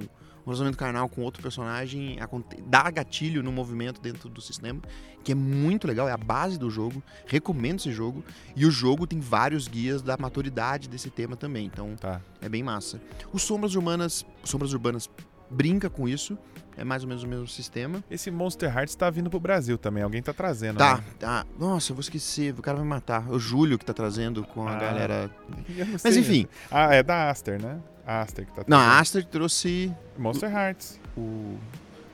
um 0.47 0.51
relacionamento 0.51 0.77
carnal 0.77 1.09
com 1.09 1.21
outro 1.21 1.41
personagem, 1.41 2.17
dá 2.65 2.89
gatilho 2.89 3.43
no 3.43 3.51
movimento 3.51 3.99
dentro 3.99 4.29
do 4.29 4.39
sistema, 4.41 4.79
que 5.23 5.33
é 5.33 5.35
muito 5.35 5.85
legal, 5.85 6.07
é 6.07 6.11
a 6.13 6.17
base 6.17 6.57
do 6.57 6.69
jogo. 6.69 7.03
Recomendo 7.25 7.79
esse 7.79 7.91
jogo. 7.91 8.23
E 8.55 8.65
o 8.65 8.71
jogo 8.71 9.05
tem 9.05 9.19
vários 9.19 9.67
guias 9.67 10.01
da 10.01 10.15
maturidade 10.17 10.87
desse 10.87 11.09
tema 11.09 11.35
também, 11.35 11.65
então 11.65 11.95
Tá. 11.97 12.21
é 12.41 12.47
bem 12.47 12.63
massa. 12.63 12.99
O 13.33 13.37
Sombras 13.37 13.75
Urbanas, 13.75 14.25
Sombras 14.43 14.71
Urbanas 14.73 15.09
brinca 15.51 15.89
com 15.89 16.07
isso, 16.07 16.37
é 16.77 16.83
mais 16.83 17.03
ou 17.03 17.09
menos 17.09 17.23
o 17.23 17.27
mesmo 17.27 17.47
sistema. 17.47 18.01
Esse 18.09 18.29
Monster 18.31 18.73
Hearts 18.73 18.95
tá 18.95 19.09
vindo 19.09 19.29
pro 19.29 19.39
Brasil 19.39 19.77
também. 19.77 20.03
Alguém 20.03 20.21
tá 20.21 20.31
trazendo. 20.31 20.77
Tá, 20.77 20.97
né? 20.97 21.03
tá. 21.19 21.45
Nossa, 21.59 21.91
eu 21.91 21.95
vou 21.95 22.01
esquecer, 22.01 22.53
o 22.57 22.61
cara 22.61 22.77
vai 22.77 22.85
me 22.85 22.89
matar. 22.89 23.29
O 23.29 23.39
Júlio 23.39 23.77
que 23.79 23.85
tá 23.85 23.93
trazendo 23.93 24.43
com 24.45 24.67
a 24.67 24.75
Ah. 24.75 24.79
galera. 24.79 25.31
Mas 26.03 26.15
enfim, 26.15 26.47
Ah, 26.71 26.93
é 26.93 27.01
da 27.03 27.29
Aster, 27.29 27.61
né? 27.61 27.79
A 28.07 28.21
Aster 28.21 28.45
que 28.45 28.53
tá 28.53 28.63
não, 28.67 28.77
a 28.77 28.99
Aster 28.99 29.25
trouxe 29.25 29.93
Monster 30.17 30.49
Hearts. 30.49 30.97
o. 31.17 31.57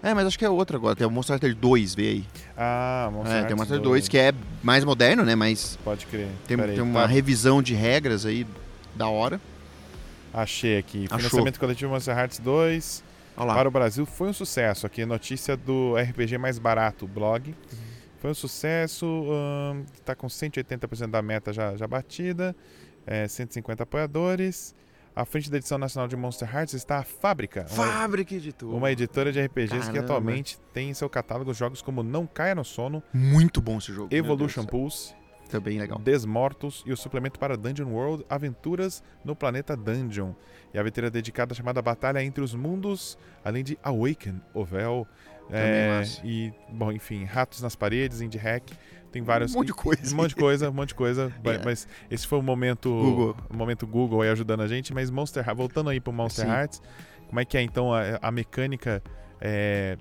É, 0.01 0.13
mas 0.13 0.25
acho 0.27 0.37
que 0.39 0.43
é 0.43 0.49
outra 0.49 0.75
agora. 0.75 0.95
Tem 0.95 1.05
o 1.07 1.09
Monster 1.11 1.35
Hunter 1.37 1.55
2, 1.55 1.95
vê 1.95 2.07
aí. 2.09 2.25
Ah, 2.57 3.09
Monster 3.13 3.31
É, 3.31 3.35
Hearts 3.35 3.47
tem 3.47 3.55
o 3.55 3.57
Monster 3.59 3.79
2, 3.79 4.07
que 4.09 4.17
é 4.17 4.33
mais 4.61 4.83
moderno, 4.83 5.23
né? 5.23 5.33
Mas 5.35 5.77
Pode 5.83 6.05
crer. 6.07 6.27
tem, 6.47 6.57
Pera 6.57 6.71
aí, 6.71 6.75
tem 6.75 6.83
uma 6.83 7.01
tá. 7.01 7.05
revisão 7.05 7.61
de 7.61 7.73
regras 7.73 8.25
aí 8.25 8.45
da 8.95 9.07
hora. 9.07 9.39
Achei 10.33 10.77
aqui. 10.77 11.05
Achou. 11.05 11.19
Financiamento 11.19 11.59
coletivo 11.59 11.91
Monster 11.91 12.17
Hearts 12.17 12.39
2 12.39 13.03
Olha 13.37 13.45
lá. 13.47 13.53
para 13.53 13.67
o 13.69 13.71
Brasil 13.71 14.05
foi 14.05 14.29
um 14.29 14.33
sucesso. 14.33 14.85
Aqui, 14.87 15.05
notícia 15.05 15.55
do 15.55 15.95
RPG 15.95 16.37
Mais 16.37 16.57
Barato, 16.59 17.07
blog. 17.07 17.55
Foi 18.19 18.31
um 18.31 18.33
sucesso. 18.35 19.05
ahn, 19.05 19.83
tá 20.03 20.15
com 20.15 20.27
180% 20.27 21.07
da 21.11 21.21
meta 21.21 21.53
já, 21.53 21.77
já 21.77 21.87
batida. 21.87 22.53
É, 23.05 23.27
150 23.27 23.83
apoiadores. 23.83 24.73
À 25.15 25.25
frente 25.25 25.49
da 25.51 25.57
edição 25.57 25.77
nacional 25.77 26.07
de 26.07 26.15
Monster 26.15 26.49
Hearts 26.53 26.73
está 26.73 26.97
a 26.97 27.03
Fábrica. 27.03 27.67
Uma, 27.71 27.85
Fábrica 27.85 28.33
Editor. 28.33 28.73
uma 28.73 28.91
editora 28.91 29.31
de 29.31 29.39
RPGs 29.39 29.79
que 29.81 29.85
Caramba. 29.85 29.99
atualmente 29.99 30.57
tem 30.73 30.89
em 30.89 30.93
seu 30.93 31.07
catálogo 31.07 31.53
jogos 31.53 31.81
como 31.83 32.01
Não 32.01 32.25
Caia 32.25 32.55
no 32.55 32.65
Sono, 32.65 33.03
Muito 33.13 33.61
bom 33.61 33.77
esse 33.77 33.93
jogo. 33.93 34.13
Evolution 34.13 34.65
Pulse. 34.65 35.13
Também 35.49 35.77
legal. 35.77 35.99
Desmortos 35.99 36.83
e 36.83 36.91
o 36.91 36.97
suplemento 36.97 37.37
para 37.37 37.55
Dungeon 37.55 37.89
World 37.89 38.25
Aventuras 38.27 39.03
no 39.23 39.35
Planeta 39.35 39.77
Dungeon. 39.77 40.33
E 40.73 40.79
a 40.79 40.81
aventura 40.81 41.11
dedicada 41.11 41.53
chamada 41.53 41.79
Batalha 41.79 42.23
entre 42.23 42.43
os 42.43 42.55
Mundos, 42.55 43.15
além 43.45 43.63
de 43.63 43.77
Awaken, 43.83 44.41
Ovel. 44.51 45.07
é, 45.51 46.01
e, 46.23 46.51
bom, 46.69 46.91
enfim, 46.91 47.23
Ratos 47.25 47.61
nas 47.61 47.75
Paredes, 47.75 48.19
Indie 48.19 48.39
Hack. 48.39 48.71
Tem 49.13 49.21
vários. 49.21 49.53
Um 49.53 49.59
monte 49.59 49.67
de 49.67 49.73
coisa. 49.73 50.13
Um 50.13 50.17
monte 50.17 50.29
de 50.29 50.35
coisa, 50.35 50.69
um 50.69 50.73
monte 50.73 50.87
de 50.89 50.95
coisa. 50.95 51.31
Mas- 51.41 51.55
É. 51.55 51.61
Mas 51.63 51.87
esse 52.11 52.27
foi 52.27 52.39
o 52.39 52.41
momento 52.41 52.89
Google. 52.89 53.37
o 53.49 53.55
momento 53.55 53.87
Google 53.87 54.21
aí 54.23 54.29
ajudando 54.29 54.59
a 54.61 54.67
gente. 54.67 54.93
Mas 54.93 55.09
Monster 55.09 55.41
Hearts, 55.43 55.57
voltando 55.57 55.89
aí 55.89 56.01
pro 56.01 56.11
Monster 56.11 56.45
Sim. 56.45 56.51
Hearts, 56.51 56.81
como 57.27 57.39
é 57.39 57.45
que 57.45 57.55
é 57.57 57.61
então 57.61 57.93
a, 57.93 58.19
a 58.21 58.29
mecânica? 58.31 59.01
é, 59.39 59.97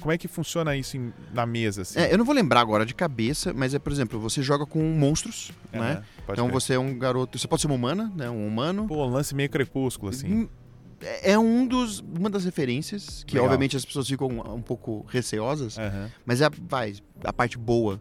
como 0.00 0.10
é 0.12 0.18
que 0.18 0.26
funciona 0.26 0.74
isso 0.76 0.96
em- 0.96 1.12
na 1.32 1.46
mesa? 1.46 1.82
Assim? 1.82 1.98
É, 2.00 2.12
eu 2.12 2.18
não 2.18 2.24
vou 2.24 2.34
lembrar 2.34 2.60
agora 2.60 2.84
de 2.84 2.94
cabeça, 2.94 3.52
mas 3.54 3.74
é, 3.74 3.78
por 3.78 3.92
exemplo, 3.92 4.18
você 4.18 4.42
joga 4.42 4.66
com 4.66 4.80
monstros, 4.82 5.52
né? 5.72 6.02
Então 6.24 6.46
crer. 6.46 6.52
você 6.52 6.74
é 6.74 6.78
um 6.78 6.98
garoto. 6.98 7.38
Você 7.38 7.46
pode 7.46 7.62
ser 7.62 7.68
uma 7.68 7.76
humana, 7.76 8.12
né? 8.16 8.28
Um 8.28 8.46
humano. 8.46 8.86
Pô, 8.88 9.06
um 9.06 9.10
lance 9.10 9.34
meio 9.34 9.48
crepúsculo, 9.48 10.10
assim. 10.10 10.48
É 11.00 11.32
é 11.32 11.38
um 11.38 11.66
dos, 11.66 12.00
uma 12.00 12.28
das 12.28 12.44
referências 12.44 13.22
que, 13.24 13.34
Legal. 13.34 13.46
obviamente, 13.46 13.76
as 13.76 13.84
pessoas 13.84 14.08
ficam 14.08 14.28
um 14.28 14.62
pouco 14.62 15.06
receosas. 15.08 15.78
Aham. 15.78 16.10
Mas 16.26 16.40
é, 16.40 16.46
a- 16.46 16.52
vai, 16.68 16.94
a 17.24 17.32
parte 17.32 17.56
boa, 17.56 18.00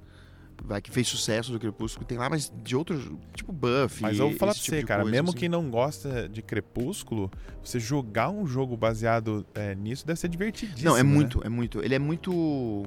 vai, 0.64 0.82
que 0.82 0.90
fez 0.90 1.08
sucesso 1.08 1.52
do 1.52 1.60
Crepúsculo, 1.60 2.06
tem 2.08 2.18
lá, 2.18 2.28
mas 2.30 2.52
de 2.64 2.76
outros, 2.76 3.04
tipo 3.36 3.52
Buffy. 3.54 4.02
Mas 4.02 4.18
eu 4.18 4.30
vou 4.30 4.38
falar 4.38 4.54
pra 4.54 4.62
tipo 4.62 4.76
você, 4.76 4.84
cara, 4.84 5.04
coisa, 5.04 5.16
mesmo 5.16 5.30
assim. 5.30 5.38
quem 5.38 5.50
não 5.50 5.70
gosta 5.70 6.28
de 6.28 6.42
Crepúsculo, 6.42 7.30
você 7.64 7.80
jogar 7.80 8.30
um 8.30 8.48
jogo 8.48 8.76
baseado 8.76 9.46
é, 9.54 9.76
nisso 9.76 10.06
deve 10.06 10.20
ser 10.20 10.28
divertidíssimo. 10.30 10.90
Não, 10.90 10.98
é 10.98 11.04
né? 11.04 11.10
muito, 11.10 11.42
é 11.46 11.50
muito. 11.50 11.84
Ele 11.84 11.94
é 11.94 12.00
muito. 12.00 12.84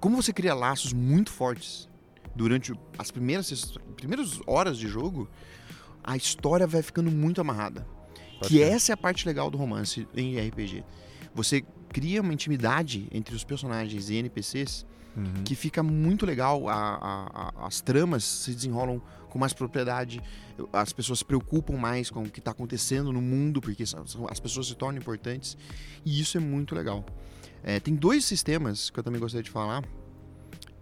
Como 0.00 0.16
você 0.20 0.32
cria 0.32 0.54
laços 0.54 0.92
muito 0.92 1.30
fortes 1.30 1.88
durante 2.34 2.72
as 2.98 3.10
primeiras, 3.12 3.46
ses- 3.46 3.78
primeiras 3.96 4.40
horas 4.46 4.76
de 4.76 4.88
jogo, 4.88 5.28
a 6.02 6.16
história 6.16 6.66
vai 6.66 6.82
ficando 6.82 7.10
muito 7.12 7.40
amarrada. 7.40 7.86
Pode 8.38 8.48
que 8.48 8.62
essa 8.62 8.92
é 8.92 8.94
a 8.94 8.96
parte 8.96 9.26
legal 9.26 9.50
do 9.50 9.56
romance 9.58 10.06
em 10.16 10.38
RPG. 10.38 10.84
Você 11.34 11.64
cria 11.92 12.20
uma 12.20 12.32
intimidade 12.32 13.08
entre 13.12 13.34
os 13.34 13.44
personagens 13.44 14.10
e 14.10 14.16
NPCs 14.16 14.84
Uhum. 15.16 15.44
que 15.44 15.54
fica 15.54 15.82
muito 15.82 16.26
legal. 16.26 16.68
A- 16.68 16.74
a- 16.74 17.52
a- 17.62 17.66
as 17.66 17.80
tramas 17.80 18.22
se 18.24 18.52
desenrolam 18.54 19.00
com 19.30 19.38
mais 19.38 19.54
propriedade. 19.54 20.20
As 20.72 20.92
pessoas 20.92 21.20
se 21.20 21.24
preocupam 21.24 21.76
mais 21.78 22.10
com 22.10 22.22
o 22.22 22.30
que 22.30 22.38
está 22.38 22.50
acontecendo 22.50 23.10
no 23.12 23.22
mundo, 23.22 23.60
porque 23.60 23.82
as 24.28 24.40
pessoas 24.40 24.66
se 24.66 24.74
tornam 24.74 25.00
importantes. 25.00 25.56
E 26.04 26.20
isso 26.20 26.36
é 26.36 26.40
muito 26.40 26.74
legal. 26.74 27.04
É, 27.62 27.80
tem 27.80 27.94
dois 27.94 28.24
sistemas 28.26 28.90
que 28.90 28.98
eu 28.98 29.02
também 29.02 29.18
gostaria 29.20 29.42
de 29.42 29.50
falar. 29.50 29.82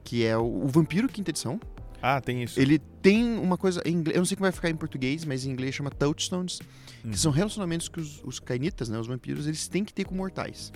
Que 0.03 0.25
é 0.25 0.37
o, 0.37 0.65
o 0.65 0.67
Vampiro 0.69 1.09
Quinta 1.09 1.31
Edição. 1.31 1.59
Ah, 2.07 2.21
tem 2.21 2.43
isso. 2.43 2.61
Ele 2.61 2.79
tem 2.79 3.25
uma 3.39 3.57
coisa 3.57 3.81
em 3.87 3.93
inglês, 3.95 4.15
eu 4.17 4.21
não 4.21 4.27
sei 4.27 4.37
como 4.37 4.45
vai 4.45 4.53
ficar 4.53 4.69
em 4.69 4.77
português, 4.77 5.25
mas 5.25 5.47
em 5.47 5.51
inglês 5.51 5.75
chama 5.75 5.89
Touchstones, 5.91 6.59
Uhum. 7.03 7.11
que 7.13 7.19
são 7.19 7.33
relacionamentos 7.33 7.89
que 7.89 7.99
os, 8.01 8.23
os 8.25 8.39
cainitas, 8.39 8.89
né, 8.91 8.99
os 8.99 9.07
vampiros, 9.07 9.47
eles 9.47 9.67
têm 9.69 9.83
que 9.85 9.93
ter 9.93 10.05
com 10.05 10.15
mortais. 10.15 10.71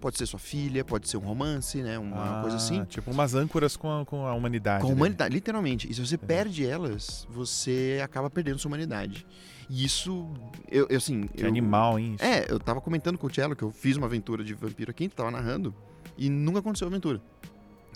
Pode 0.00 0.16
ser 0.16 0.24
sua 0.24 0.38
filha, 0.38 0.82
pode 0.82 1.06
ser 1.06 1.18
um 1.18 1.20
romance, 1.20 1.82
né, 1.82 1.98
uma 1.98 2.40
coisa 2.40 2.56
assim. 2.56 2.80
Ah, 2.80 2.86
Tipo 2.86 3.10
umas 3.10 3.34
âncoras 3.34 3.76
com 3.76 4.00
a, 4.00 4.06
com 4.06 4.26
a 4.26 4.32
humanidade. 4.32 4.80
Com 4.80 4.86
a 4.86 4.88
dele. 4.90 5.00
humanidade, 5.00 5.34
literalmente. 5.34 5.90
E 5.90 5.92
se 5.94 6.00
você 6.00 6.16
perde 6.16 6.64
elas, 6.66 7.26
você 7.30 8.00
acaba 8.02 8.30
perdendo 8.30 8.58
sua 8.58 8.70
humanidade. 8.70 9.26
E 9.68 9.84
isso, 9.84 10.26
eu, 10.70 10.86
eu 10.88 10.96
assim. 10.96 11.26
Que 11.28 11.44
eu, 11.44 11.48
animal, 11.48 11.98
hein? 11.98 12.14
isso? 12.14 12.24
É, 12.24 12.46
eu 12.48 12.58
tava 12.58 12.80
comentando 12.80 13.18
com 13.18 13.26
o 13.26 13.34
Cello 13.34 13.54
que 13.54 13.62
eu 13.62 13.70
fiz 13.70 13.98
uma 13.98 14.06
aventura 14.06 14.42
de 14.42 14.54
vampiro 14.54 14.90
aqui, 14.90 15.08
tava 15.10 15.30
narrando, 15.30 15.74
e 16.16 16.30
nunca 16.30 16.60
aconteceu 16.60 16.86
a 16.86 16.90
aventura. 16.90 17.20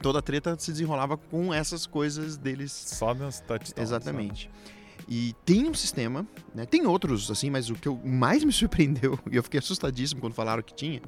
Toda 0.02 0.18
a 0.18 0.22
treta 0.22 0.56
se 0.58 0.70
desenrolava 0.72 1.16
com 1.16 1.52
essas 1.52 1.86
coisas 1.86 2.36
deles. 2.36 2.72
Só 2.72 3.14
nos 3.14 3.40
touchdowns. 3.40 3.72
Exatamente. 3.76 4.50
E 5.08 5.34
tem 5.44 5.68
um 5.68 5.74
sistema, 5.74 6.26
né? 6.54 6.64
Tem 6.66 6.86
outros, 6.86 7.30
assim, 7.30 7.50
mas 7.50 7.68
o 7.70 7.74
que 7.74 7.88
eu 7.88 7.98
mais 8.04 8.42
me 8.44 8.52
surpreendeu, 8.52 9.18
e 9.30 9.36
eu 9.36 9.42
fiquei 9.42 9.58
assustadíssimo 9.58 10.20
quando 10.20 10.34
falaram 10.34 10.62
que 10.62 10.74
tinha, 10.74 11.02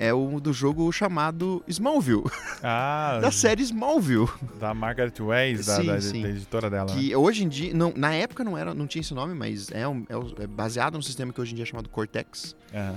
é 0.00 0.12
o 0.14 0.38
do 0.38 0.52
jogo 0.52 0.90
chamado 0.92 1.62
Smallville, 1.66 2.22
Ah, 2.62 3.18
da 3.20 3.32
série 3.32 3.62
Smallville. 3.62 4.28
da 4.60 4.72
Margaret 4.72 5.12
Weiss, 5.20 5.66
da, 5.66 5.76
Sim, 5.76 5.86
da- 5.86 6.00
sim. 6.00 6.22
da 6.22 6.28
editora 6.30 6.70
dela. 6.70 6.92
né? 6.94 7.00
Que 7.00 7.16
hoje 7.16 7.44
em 7.44 7.48
dia, 7.48 7.74
não, 7.74 7.92
na 7.96 8.14
época 8.14 8.44
não 8.44 8.56
era, 8.56 8.72
não 8.74 8.86
tinha 8.86 9.00
esse 9.00 9.12
nome, 9.14 9.34
mas 9.34 9.70
é, 9.72 9.86
um- 9.88 10.06
é 10.08 10.44
é 10.44 10.46
baseado 10.46 10.94
num 10.94 11.02
sistema 11.02 11.32
que 11.32 11.40
hoje 11.40 11.52
em 11.52 11.56
dia 11.56 11.64
é 11.64 11.66
chamado 11.66 11.88
Cortex. 11.88 12.54
Aham. 12.72 12.94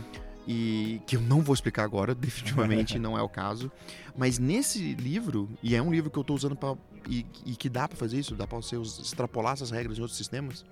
E 0.47 1.01
que 1.05 1.15
eu 1.15 1.21
não 1.21 1.41
vou 1.41 1.53
explicar 1.53 1.83
agora, 1.83 2.15
definitivamente 2.15 2.97
não 2.99 3.17
é 3.17 3.21
o 3.21 3.29
caso. 3.29 3.71
Mas 4.17 4.39
nesse 4.39 4.93
livro, 4.95 5.49
e 5.61 5.75
é 5.75 5.81
um 5.81 5.91
livro 5.91 6.09
que 6.09 6.17
eu 6.17 6.21
estou 6.21 6.35
usando 6.35 6.55
para 6.55 6.75
e, 7.09 7.25
e 7.45 7.55
que 7.55 7.69
dá 7.69 7.87
para 7.87 7.97
fazer 7.97 8.19
isso, 8.19 8.35
dá 8.35 8.45
para 8.45 8.57
você 8.57 8.75
extrapolar 8.77 9.53
essas 9.53 9.71
regras 9.71 9.97
em 9.97 10.01
outros 10.01 10.17
sistemas. 10.17 10.65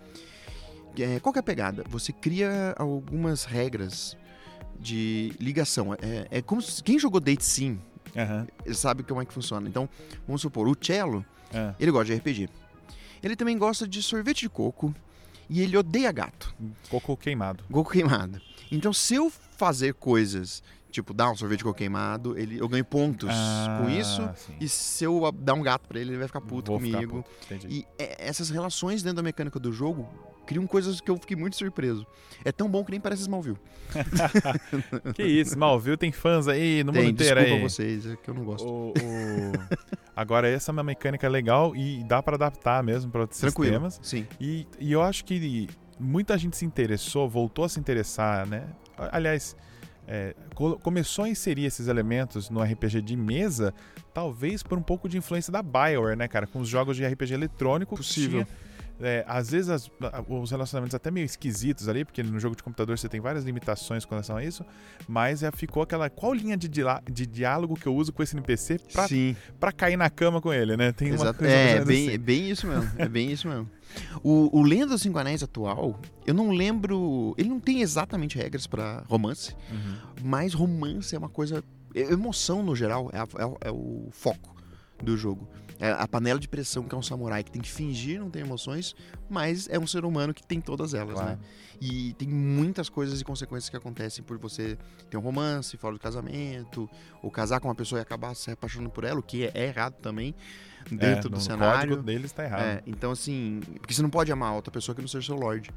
É, 0.97 1.19
qual 1.19 1.33
é 1.35 1.39
a 1.39 1.43
pegada? 1.43 1.83
Você 1.89 2.11
cria 2.11 2.75
algumas 2.77 3.45
regras 3.45 4.17
de 4.79 5.33
ligação. 5.39 5.93
É, 5.93 6.27
é 6.29 6.41
como 6.41 6.61
se, 6.61 6.83
quem 6.83 6.99
jogou 6.99 7.19
Date 7.19 7.45
Sim 7.45 7.79
ele 8.65 8.75
sabe 8.75 9.03
como 9.03 9.21
é 9.21 9.25
que 9.25 9.33
funciona. 9.33 9.67
Então, 9.67 9.89
vamos 10.25 10.41
supor, 10.41 10.67
o 10.67 10.75
Cello, 10.79 11.25
Ah, 11.53 11.73
ele 11.79 11.91
gosta 11.91 12.13
de 12.13 12.19
RPG. 12.19 12.49
Ele 13.21 13.35
também 13.35 13.57
gosta 13.57 13.87
de 13.87 14.01
sorvete 14.01 14.41
de 14.41 14.49
coco 14.49 14.93
e 15.49 15.61
ele 15.61 15.75
odeia 15.75 16.11
gato. 16.11 16.53
Cocô 16.89 17.17
queimado. 17.17 17.63
Coco 17.71 17.91
queimado. 17.91 18.41
Então, 18.71 18.93
se 18.93 19.15
eu 19.15 19.31
fazer 19.59 19.93
coisas, 19.93 20.63
tipo, 20.89 21.13
dar 21.13 21.29
um 21.29 21.35
sorvete 21.35 21.63
coco 21.63 21.77
queimado, 21.77 22.37
ele, 22.39 22.57
eu 22.57 22.67
ganho 22.69 22.85
pontos 22.85 23.29
Ah, 23.31 23.79
com 23.83 23.89
isso. 23.89 24.27
sim. 24.37 24.53
E 24.59 24.69
se 24.69 25.03
eu 25.03 25.31
dar 25.33 25.53
um 25.53 25.61
gato 25.61 25.87
pra 25.87 25.99
ele, 25.99 26.11
ele 26.11 26.17
vai 26.17 26.27
ficar 26.27 26.39
puto 26.41 26.71
Vou 26.71 26.79
ficar 26.79 26.97
comigo. 26.99 27.23
puto, 27.23 27.29
entendi. 27.53 27.67
E 27.79 27.85
é, 28.01 28.15
essas 28.27 28.49
relações 28.49 29.03
dentro 29.03 29.17
da 29.17 29.23
mecânica 29.23 29.59
do 29.59 29.71
jogo 29.73 30.07
criam 30.47 30.65
coisas 30.65 30.99
que 30.99 31.11
eu 31.11 31.17
fiquei 31.17 31.37
muito 31.37 31.55
surpreso. 31.57 32.07
É 32.43 32.51
tão 32.51 32.67
bom 32.67 32.83
que 32.83 32.89
nem 32.91 32.99
parece 32.99 33.21
Smallville. 33.23 33.57
Que 35.13 35.23
isso, 35.23 35.57
Malville 35.57 35.97
tem 35.97 36.11
fãs 36.11 36.47
aí 36.47 36.83
no 36.83 36.91
mundo 36.91 37.01
Tem, 37.01 37.09
inteiro 37.11 37.35
desculpa 37.39 37.63
aí. 37.63 37.69
vocês, 37.69 38.05
é 38.07 38.15
que 38.15 38.29
eu 38.29 38.33
não 38.33 38.43
gosto. 38.43 38.65
O- 38.67 38.89
o- 38.89 39.51
Agora, 40.15 40.49
essa 40.49 40.71
é 40.71 40.73
uma 40.73 40.83
mecânica 40.83 41.27
legal 41.29 41.75
e 41.75 42.03
dá 42.03 42.21
pra 42.21 42.35
adaptar 42.35 42.83
mesmo 42.83 43.11
pra 43.11 43.21
outros 43.21 43.39
Tranquilo. 43.39 43.71
sistemas. 43.89 43.99
Sim. 44.01 44.25
E, 44.39 44.67
e 44.79 44.91
eu 44.91 45.01
acho 45.01 45.23
que 45.23 45.67
muita 45.99 46.37
gente 46.37 46.57
se 46.57 46.65
interessou, 46.65 47.29
voltou 47.29 47.63
a 47.65 47.69
se 47.69 47.79
interessar, 47.79 48.45
né? 48.47 48.65
Aliás, 49.11 49.55
é, 50.07 50.35
co- 50.55 50.77
começou 50.79 51.25
a 51.25 51.29
inserir 51.29 51.65
esses 51.65 51.87
elementos 51.87 52.49
no 52.49 52.61
RPG 52.61 53.01
de 53.01 53.15
mesa, 53.15 53.73
talvez 54.13 54.63
por 54.63 54.77
um 54.77 54.81
pouco 54.81 55.07
de 55.07 55.17
influência 55.17 55.51
da 55.51 55.61
Bioware, 55.61 56.17
né, 56.17 56.27
cara? 56.27 56.47
Com 56.47 56.59
os 56.59 56.67
jogos 56.67 56.97
de 56.97 57.05
RPG 57.05 57.33
eletrônico. 57.33 57.95
que 57.95 58.01
Possível. 58.03 58.45
tinha, 58.45 58.57
é, 59.01 59.23
às 59.27 59.49
vezes 59.51 59.69
as- 59.69 59.89
os 60.27 60.51
relacionamentos 60.51 60.93
até 60.95 61.09
meio 61.09 61.25
esquisitos 61.25 61.87
ali, 61.87 62.03
porque 62.05 62.21
no 62.23 62.39
jogo 62.39 62.55
de 62.55 62.63
computador 62.63 62.97
você 62.97 63.07
tem 63.09 63.19
várias 63.19 63.43
limitações 63.45 64.03
com 64.05 64.11
relação 64.11 64.37
a 64.37 64.43
isso, 64.43 64.65
mas 65.07 65.41
é, 65.43 65.51
ficou 65.51 65.83
aquela. 65.83 66.09
Qual 66.09 66.33
linha 66.33 66.57
de, 66.57 66.67
de 66.67 67.25
diálogo 67.25 67.75
que 67.75 67.87
eu 67.87 67.95
uso 67.95 68.11
com 68.11 68.21
esse 68.23 68.35
NPC 68.35 68.79
pra, 68.93 69.07
Sim. 69.07 69.35
pra 69.59 69.71
cair 69.71 69.97
na 69.97 70.09
cama 70.09 70.41
com 70.41 70.51
ele, 70.53 70.75
né? 70.77 70.91
Tem 70.91 71.09
Exato. 71.09 71.43
É, 71.45 71.83
bem, 71.85 72.05
assim. 72.07 72.13
é 72.13 72.17
bem 72.17 72.49
isso 72.49 72.67
mesmo. 72.67 72.91
É 72.97 73.07
bem 73.07 73.31
isso 73.31 73.47
mesmo. 73.47 73.69
O, 74.23 74.59
o 74.59 74.61
Lenda 74.61 74.87
dos 74.87 75.01
Cinco 75.01 75.17
Anéis 75.17 75.41
atual, 75.41 75.99
eu 76.27 76.33
não 76.33 76.51
lembro. 76.51 77.33
Ele 77.37 77.49
não 77.49 77.59
tem 77.59 77.81
exatamente 77.81 78.37
regras 78.37 78.67
pra 78.67 79.03
romance, 79.07 79.55
Uhum. 79.71 79.95
mas 80.23 80.53
romance 80.53 81.15
é 81.15 81.17
uma 81.17 81.29
coisa. 81.29 81.63
Emoção, 81.95 82.61
no 82.61 82.75
geral, 82.75 83.09
é, 83.11 83.17
a- 83.19 83.27
é 83.63 83.69
é 83.69 83.71
o 83.71 84.09
foco 84.11 84.55
do 85.03 85.17
jogo. 85.17 85.49
É 85.79 85.91
a 85.91 86.05
panela 86.07 86.37
de 86.39 86.47
pressão 86.49 86.83
que 86.83 86.93
é 86.93 86.97
um 86.97 87.01
samurai 87.01 87.41
que 87.41 87.49
tem 87.49 87.61
que 87.61 87.71
fingir 87.71 88.19
não 88.19 88.29
ter 88.29 88.39
emoções, 88.39 88.93
mas 89.29 89.67
é 89.69 89.79
um 89.79 89.87
ser 89.87 90.03
humano 90.03 90.33
que 90.33 90.43
tem 90.45 90.59
todas 90.59 90.93
elas, 90.93 91.13
Claro. 91.13 91.29
né? 91.29 91.39
E 91.79 92.13
tem 92.15 92.27
muitas 92.27 92.89
coisas 92.89 93.21
e 93.21 93.23
consequências 93.23 93.69
que 93.69 93.77
acontecem 93.77 94.21
por 94.21 94.37
você 94.37 94.77
ter 95.09 95.15
um 95.15 95.21
romance 95.21 95.77
fora 95.77 95.93
do 95.93 95.99
casamento, 95.99 96.89
ou 97.23 97.31
casar 97.31 97.61
com 97.61 97.69
uma 97.69 97.75
pessoa 97.75 97.99
e 97.99 98.01
acabar 98.01 98.35
se 98.35 98.51
apaixonando 98.51 98.89
por 98.89 99.05
ela, 99.05 99.19
o 99.19 99.23
que 99.23 99.45
é, 99.45 99.51
é 99.53 99.67
errado 99.67 99.93
também, 100.01 100.35
dentro 100.91 101.05
É, 101.07 101.21
do 101.21 101.29
no 101.29 101.39
cenário. 101.39 101.79
código 101.91 102.03
deles 102.03 102.31
tá 102.33 102.43
errado. 102.43 102.61
É, 102.61 102.83
então, 102.85 103.11
assim, 103.11 103.61
porque 103.79 103.93
você 103.93 104.01
não 104.01 104.09
pode 104.09 104.29
amar 104.33 104.53
outra 104.53 104.71
pessoa 104.71 104.93
que 104.93 104.99
não 105.01 105.07
seja 105.07 105.27
seu 105.27 105.35
Lorde. 105.37 105.71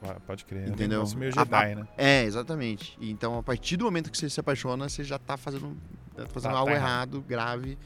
Pode- 0.00 0.20
Pode 0.26 0.44
crer. 0.44 0.62
É 0.64 0.66
um 0.66 0.68
Entendeu? 0.70 0.98
negócio 0.98 1.16
meio 1.18 1.30
A- 1.36 1.44
Jedi, 1.44 1.74
né? 1.76 1.88
É, 1.96 2.24
exatamente. 2.24 2.98
Então, 3.00 3.38
a 3.38 3.42
partir 3.44 3.76
do 3.76 3.84
momento 3.84 4.10
que 4.10 4.18
você 4.18 4.28
se 4.28 4.40
apaixona, 4.40 4.88
você 4.88 5.04
já 5.04 5.18
tá 5.20 5.36
fazendo, 5.36 5.76
tá 6.16 6.26
fazendo 6.26 6.52
Tá- 6.52 6.58
algo 6.58 6.70
tá 6.72 6.76
errado, 6.76 7.22
grave. 7.22 7.78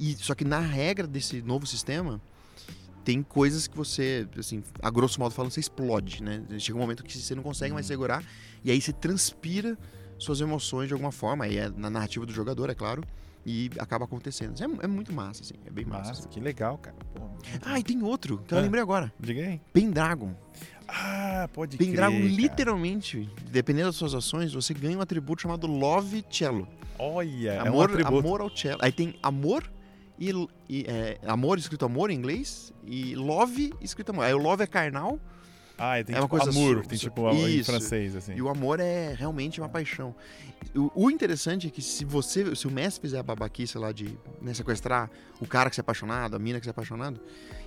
E 0.00 0.14
só 0.16 0.34
que 0.34 0.44
na 0.44 0.58
regra 0.60 1.06
desse 1.06 1.40
novo 1.42 1.66
sistema, 1.66 2.20
tem 3.04 3.22
coisas 3.22 3.66
que 3.66 3.76
você, 3.76 4.26
assim, 4.38 4.62
a 4.82 4.90
grosso 4.90 5.20
modo 5.20 5.32
falando, 5.34 5.50
você 5.52 5.60
explode, 5.60 6.22
né? 6.22 6.42
Chega 6.58 6.76
um 6.76 6.80
momento 6.80 7.04
que 7.04 7.16
você 7.16 7.34
não 7.34 7.42
consegue 7.42 7.72
mais 7.72 7.86
Uhum. 7.86 7.92
segurar, 7.92 8.24
e 8.64 8.70
aí 8.70 8.80
você 8.80 8.92
transpira 8.92 9.78
suas 10.18 10.40
emoções 10.40 10.88
de 10.88 10.94
alguma 10.94 11.12
forma, 11.12 11.44
aí 11.44 11.56
é 11.58 11.68
na 11.68 11.88
narrativa 11.90 12.26
do 12.26 12.32
jogador, 12.32 12.68
é 12.70 12.74
claro, 12.74 13.04
e 13.44 13.70
acaba 13.78 14.06
acontecendo. 14.06 14.60
É, 14.60 14.84
é 14.84 14.88
muito 14.88 15.12
massa, 15.12 15.42
assim, 15.42 15.54
é 15.64 15.70
bem 15.70 15.84
massa. 15.84 16.08
Massa, 16.10 16.20
assim. 16.22 16.28
que 16.30 16.40
legal, 16.40 16.78
cara. 16.78 16.96
Pô, 17.14 17.22
Ah, 17.62 17.78
e 17.78 17.82
tem 17.84 18.02
outro, 18.02 18.38
que 18.38 18.52
eu 18.52 18.58
Ah. 18.58 18.60
lembrei 18.62 18.82
agora. 18.82 19.12
diga 19.20 19.42
aí. 19.42 19.60
Pendragon. 19.72 20.34
Ah, 20.88 21.48
pode 21.52 21.76
Pendragon, 21.76 22.16
crer, 22.16 22.30
literalmente, 22.30 23.28
dependendo 23.50 23.86
das 23.88 23.96
suas 23.96 24.14
ações, 24.14 24.52
você 24.52 24.72
ganha 24.74 24.96
um 24.98 25.00
atributo 25.00 25.42
chamado 25.42 25.66
Love 25.66 26.24
Cello. 26.30 26.66
Olha, 26.98 27.50
é 27.52 27.62
um 27.64 27.68
amor, 27.68 27.90
atributo. 27.90 28.18
amor 28.18 28.40
ao 28.40 28.56
cello. 28.56 28.78
Aí 28.82 28.90
tem 28.90 29.14
amor 29.22 29.70
e, 30.18 30.30
e, 30.68 30.84
é, 30.88 31.18
amor 31.26 31.58
escrito 31.58 31.84
amor 31.84 32.10
em 32.10 32.14
inglês 32.14 32.72
e 32.84 33.14
love 33.14 33.72
escrito 33.80 34.10
amor. 34.10 34.24
Aí 34.24 34.34
o 34.34 34.38
love 34.38 34.62
é 34.62 34.66
carnal 34.66 35.18
Ah, 35.78 36.02
tem 36.02 36.14
é 36.14 36.18
uma 36.18 36.26
tipo 36.26 36.28
coisa 36.38 36.50
amour, 36.50 36.82
su- 36.82 36.88
tem 36.88 36.98
tipo 36.98 37.30
em 37.32 37.56
Isso. 37.58 37.70
francês, 37.70 38.16
assim. 38.16 38.34
e 38.34 38.40
o 38.42 38.48
amor 38.48 38.80
é 38.80 39.12
realmente 39.14 39.60
uma 39.60 39.68
paixão. 39.68 40.14
O, 40.74 40.90
o 41.06 41.10
interessante 41.10 41.66
é 41.66 41.70
que 41.70 41.82
se 41.82 42.04
você, 42.04 42.54
se 42.56 42.66
o 42.66 42.70
mestre 42.70 43.02
fizer 43.02 43.18
a 43.18 43.22
babaquice 43.22 43.76
lá 43.78 43.92
de 43.92 44.18
né, 44.40 44.52
sequestrar 44.54 45.10
o 45.40 45.46
cara 45.46 45.68
que 45.68 45.76
se 45.76 45.80
é 45.80 45.82
apaixonado, 45.82 46.34
a 46.34 46.38
mina 46.38 46.58
que 46.58 46.64
se 46.64 46.70
é 46.70 46.72
apaixonado, 46.72 47.20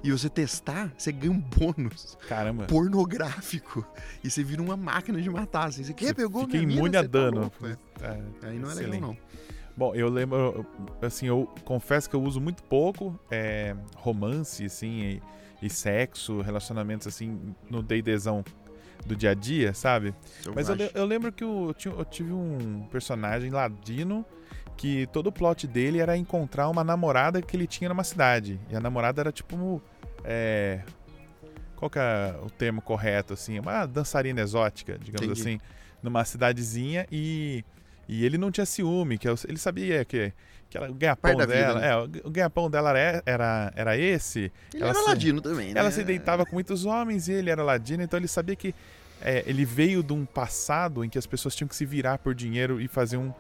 e 0.04 0.12
você 0.12 0.28
testar, 0.30 0.92
você 0.98 1.12
ganha 1.12 1.32
um 1.32 1.40
bônus 1.40 2.18
Caramba. 2.28 2.66
pornográfico. 2.66 3.86
E 4.24 4.30
você 4.30 4.44
vira 4.44 4.62
uma 4.62 4.76
máquina 4.78 5.22
de 5.22 5.30
matar. 5.30 5.68
Assim. 5.68 5.84
Você 5.84 5.94
quer, 5.94 6.08
Você 6.08 6.14
pegou 6.16 6.42
fica 6.42 6.54
minha 6.58 6.68
mina, 6.68 6.80
imune 6.80 6.98
a 6.98 7.02
você 7.02 7.08
tá 7.08 7.20
dano. 7.20 7.42
louco, 7.42 7.68
é. 7.68 7.78
É, 8.02 8.48
Aí 8.48 8.60
não 8.60 8.70
é 8.70 8.72
excelente. 8.74 8.92
legal, 8.92 9.10
não. 9.10 9.18
Bom, 9.80 9.96
eu 9.96 10.10
lembro, 10.10 10.66
assim, 11.02 11.28
eu 11.28 11.48
confesso 11.64 12.10
que 12.10 12.14
eu 12.18 12.22
uso 12.22 12.42
muito 12.42 12.62
pouco 12.64 13.18
é, 13.32 13.74
romance, 13.96 14.66
assim, 14.66 15.00
e, 15.62 15.66
e 15.66 15.70
sexo, 15.70 16.42
relacionamentos, 16.42 17.08
assim, 17.08 17.56
no 17.70 17.82
D&Dzão 17.82 18.44
do 19.06 19.16
dia 19.16 19.32
a 19.32 19.34
dia, 19.34 19.74
sabe? 19.74 20.14
Mas 20.54 20.68
eu, 20.68 20.76
le- 20.76 20.80
Selvagem. 20.84 20.92
eu 20.96 21.06
lembro 21.06 21.32
que 21.32 21.46
eu, 21.46 21.74
eu 21.98 22.04
tive 22.04 22.34
um 22.34 22.86
personagem 22.92 23.50
ladino 23.52 24.26
que 24.76 25.08
todo 25.14 25.28
o 25.28 25.32
plot 25.32 25.66
dele 25.66 26.00
era 26.00 26.18
encontrar 26.18 26.68
uma 26.68 26.84
namorada 26.84 27.42
que 27.42 27.56
ele 27.56 27.66
tinha 27.66 27.88
numa 27.88 28.04
cidade. 28.04 28.60
E 28.70 28.76
a 28.76 28.82
namorada 28.82 29.22
era 29.22 29.32
tipo. 29.32 29.82
É, 30.26 30.82
qual 31.78 31.90
que 31.90 31.98
é 32.00 32.36
o 32.44 32.50
termo 32.50 32.82
correto, 32.82 33.34
assim? 33.34 33.58
Uma 33.58 33.86
dançarina 33.86 34.42
exótica, 34.42 35.00
digamos 35.00 35.30
Entendi. 35.30 35.40
assim, 35.42 35.60
numa 36.04 36.26
cidadezinha 36.26 37.08
e. 37.10 37.64
E 38.10 38.26
ele 38.26 38.38
não 38.38 38.52
tinha 38.52 38.66
ciúme, 38.66 39.18
que 39.18 39.28
eu- 39.30 39.36
ele 39.48 39.58
sabia 39.58 40.04
que, 40.04 40.34
que 40.70 40.78
ela- 40.78 40.90
o 40.90 40.94
ganha-pão 40.94 41.36
da 41.36 41.46
vida, 41.46 41.58
dela. 41.58 41.80
né? 41.80 41.88
é, 41.90 41.96
o- 42.26 42.30
ganha-pão 42.32 42.70
dela 42.70 42.98
era, 42.98 43.24
era, 43.26 43.74
era 43.76 43.98
esse. 43.98 44.52
Ele 44.74 44.82
ela 44.84 44.90
era 44.92 45.00
se- 45.00 45.06
ladino 45.08 45.42
também, 45.42 45.74
né? 45.74 45.80
Ela 45.80 45.92
se 45.92 46.04
deitava 46.04 46.46
com 46.46 46.54
muitos 46.56 46.86
homens 46.86 47.28
e 47.28 47.34
ele 47.34 47.50
era 47.50 47.62
ladino, 47.64 48.02
então 48.04 48.18
ele 48.20 48.28
sabia 48.28 48.56
que 48.56 48.74
é, 49.22 49.44
ele 49.46 49.64
veio 49.66 50.02
de 50.02 50.12
um 50.14 50.26
passado 50.26 51.04
em 51.04 51.10
que 51.10 51.18
as 51.18 51.28
pessoas 51.28 51.56
tinham 51.56 51.68
que 51.68 51.76
se 51.76 51.86
virar 51.86 52.18
por 52.18 52.34
dinheiro 52.34 52.80
e 52.82 52.88
fazer 52.88 53.18
um, 53.18 53.32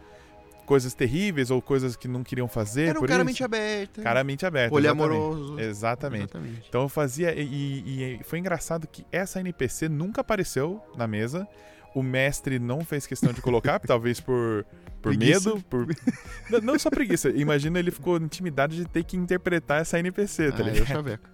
coisas 0.65 0.93
terríveis 0.93 1.49
ou 1.49 1.61
coisas 1.63 1.95
que 1.95 2.07
não 2.07 2.21
queriam 2.23 2.47
fazer. 2.47 2.89
Era 2.89 2.99
um 2.99 3.05
cara 3.07 3.21
isso. 3.21 3.25
mente 3.25 3.43
aberta. 3.43 4.01
Cara 4.03 4.23
mente 4.23 4.45
aberta. 4.45 4.75
Olho 4.75 4.85
exatamente. 4.85 5.03
amoroso. 5.15 5.59
Exatamente. 5.59 6.23
Exatamente. 6.25 6.65
Então 6.69 6.81
eu 6.83 6.89
fazia. 6.89 7.33
E, 7.33 7.41
e- 7.43 8.19
e 8.19 8.23
foi 8.23 8.37
engraçado 8.37 8.85
que 8.87 9.03
essa 9.11 9.39
NPC 9.39 9.89
nunca 9.89 10.21
apareceu 10.21 10.79
na 10.95 11.07
mesa. 11.07 11.47
O 11.95 12.03
mestre 12.03 12.59
não 12.59 12.85
fez 12.85 13.05
questão 13.07 13.33
de 13.33 13.41
colocar, 13.41 13.79
talvez 13.85 14.19
por, 14.19 14.65
por 15.01 15.15
Preguiça. 15.15 15.49
medo. 15.49 15.63
Por... 15.69 15.87
não, 16.49 16.61
não 16.61 16.79
só 16.79 16.89
preguiça. 16.89 17.29
Imagina 17.29 17.79
ele 17.79 17.91
ficou 17.91 18.17
intimidado 18.17 18.75
de 18.75 18.85
ter 18.85 19.03
que 19.03 19.17
interpretar 19.17 19.81
essa 19.81 19.97
NPC, 19.99 20.51
tá 20.51 20.57
Ah, 20.59 20.61
ligado? 20.63 20.77
eu 20.77 20.85
chaveco. 20.85 21.29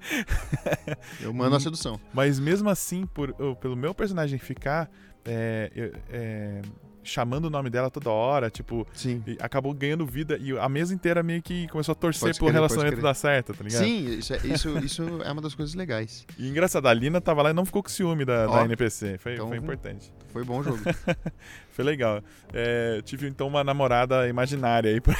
eu 1.21 1.33
mando 1.33 1.55
a 1.55 1.59
sedução. 1.59 1.99
Mas 2.13 2.39
mesmo 2.39 2.69
assim, 2.69 3.05
por, 3.05 3.33
pelo 3.57 3.75
meu 3.75 3.93
personagem 3.93 4.39
ficar 4.39 4.89
é, 5.25 5.91
é, 6.09 6.61
chamando 7.05 7.45
o 7.45 7.49
nome 7.49 7.69
dela 7.69 7.89
toda 7.89 8.09
hora, 8.09 8.49
tipo, 8.49 8.85
Sim. 8.93 9.23
e 9.25 9.37
acabou 9.39 9.73
ganhando 9.73 10.05
vida 10.05 10.37
e 10.41 10.57
a 10.57 10.67
mesa 10.67 10.93
inteira 10.93 11.23
meio 11.23 11.41
que 11.41 11.67
começou 11.67 11.93
a 11.93 11.95
torcer 11.95 12.29
Pode 12.29 12.39
pro 12.39 12.47
relacionamento 12.49 13.01
dar 13.01 13.13
certo, 13.13 13.53
tá 13.53 13.63
ligado? 13.63 13.83
Sim, 13.83 14.17
isso 14.17 14.33
é, 14.33 14.37
isso, 14.43 14.77
isso 14.79 15.03
é 15.23 15.31
uma 15.31 15.41
das 15.41 15.55
coisas 15.55 15.75
legais. 15.75 16.25
E 16.37 16.49
engraçado, 16.49 16.87
a 16.87 16.93
Lina 16.93 17.21
tava 17.21 17.41
lá 17.41 17.51
e 17.51 17.53
não 17.53 17.65
ficou 17.65 17.81
com 17.81 17.89
ciúme 17.89 18.25
da, 18.25 18.47
da 18.47 18.65
NPC. 18.65 19.17
Foi, 19.19 19.33
então 19.33 19.47
foi 19.47 19.57
importante. 19.57 20.11
Foi 20.33 20.43
bom 20.43 20.59
o 20.59 20.63
jogo. 20.63 20.79
Foi 21.71 21.83
legal. 21.83 22.21
É, 22.53 23.01
tive 23.03 23.27
então 23.27 23.47
uma 23.47 23.63
namorada 23.63 24.27
imaginária 24.27 24.91
aí 24.91 25.01
por, 25.01 25.15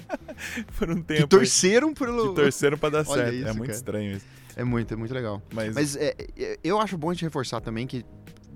por 0.78 0.90
um 0.90 0.96
que 0.96 1.02
tempo. 1.02 1.20
aí, 1.20 1.26
torceram 1.26 1.94
pelo. 1.94 2.30
que 2.30 2.42
torceram 2.42 2.78
pra 2.78 2.90
dar 2.90 3.04
certo. 3.06 3.28
é 3.28 3.34
isso, 3.34 3.44
muito 3.48 3.60
cara. 3.60 3.72
estranho 3.72 4.12
isso. 4.12 4.26
É 4.56 4.64
muito, 4.64 4.92
é 4.92 4.96
muito 4.96 5.14
legal. 5.14 5.42
Mas, 5.52 5.74
Mas 5.74 5.96
é, 5.96 6.14
é, 6.38 6.58
eu 6.62 6.80
acho 6.80 6.98
bom 6.98 7.10
a 7.10 7.14
gente 7.14 7.24
reforçar 7.24 7.60
também 7.60 7.86
que, 7.86 8.04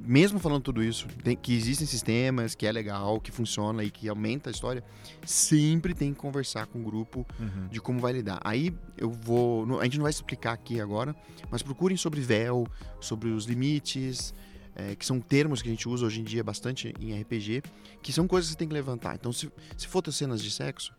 mesmo 0.05 0.39
falando 0.39 0.63
tudo 0.63 0.83
isso, 0.83 1.07
tem- 1.23 1.37
que 1.37 1.55
existem 1.55 1.87
sistemas, 1.87 2.55
que 2.55 2.67
é 2.67 2.73
legal, 2.73 3.21
que 3.21 3.31
funciona 3.33 3.83
e 3.83 3.91
que 3.91 4.09
aumenta 4.09 4.51
a 4.51 4.53
história, 4.53 4.85
sempre 5.25 5.95
tem 5.95 6.13
que 6.13 6.19
conversar 6.21 6.67
com 6.67 6.81
o 6.81 6.83
grupo 6.83 7.27
Uhum. 7.41 7.69
de 7.69 7.81
como 7.81 7.99
vai 8.01 8.13
lidar. 8.13 8.41
Aí 8.45 8.75
eu 8.97 9.11
vou. 9.11 9.67
não- 9.67 9.81
A 9.81 9.85
gente 9.85 9.97
não 9.99 10.03
vai 10.03 10.11
explicar 10.11 10.53
aqui 10.53 10.81
agora, 10.81 11.15
mas 11.51 11.63
procurem 11.63 11.97
sobre 11.97 12.21
véu, 12.21 12.67
sobre 13.01 13.31
os 13.31 13.45
limites, 13.47 14.35
é, 14.77 14.95
que 14.95 15.07
são 15.07 15.21
termos 15.21 15.63
que 15.63 15.69
a 15.69 15.71
gente 15.71 15.89
usa 15.89 16.05
hoje 16.07 16.21
em 16.21 16.25
dia 16.25 16.43
bastante 16.43 16.93
em 17.01 17.13
RPG, 17.21 17.63
que 18.03 18.13
são 18.13 18.27
coisas 18.27 18.49
que 18.49 18.53
você 18.55 18.59
tem 18.59 18.69
que 18.69 18.75
levantar. 18.75 19.15
Então, 19.15 19.33
se, 19.33 19.51
se 19.77 19.87
for 19.87 20.03
ter 20.03 20.13
cenas 20.13 20.43
de 20.43 20.51
sexo, 20.51 20.93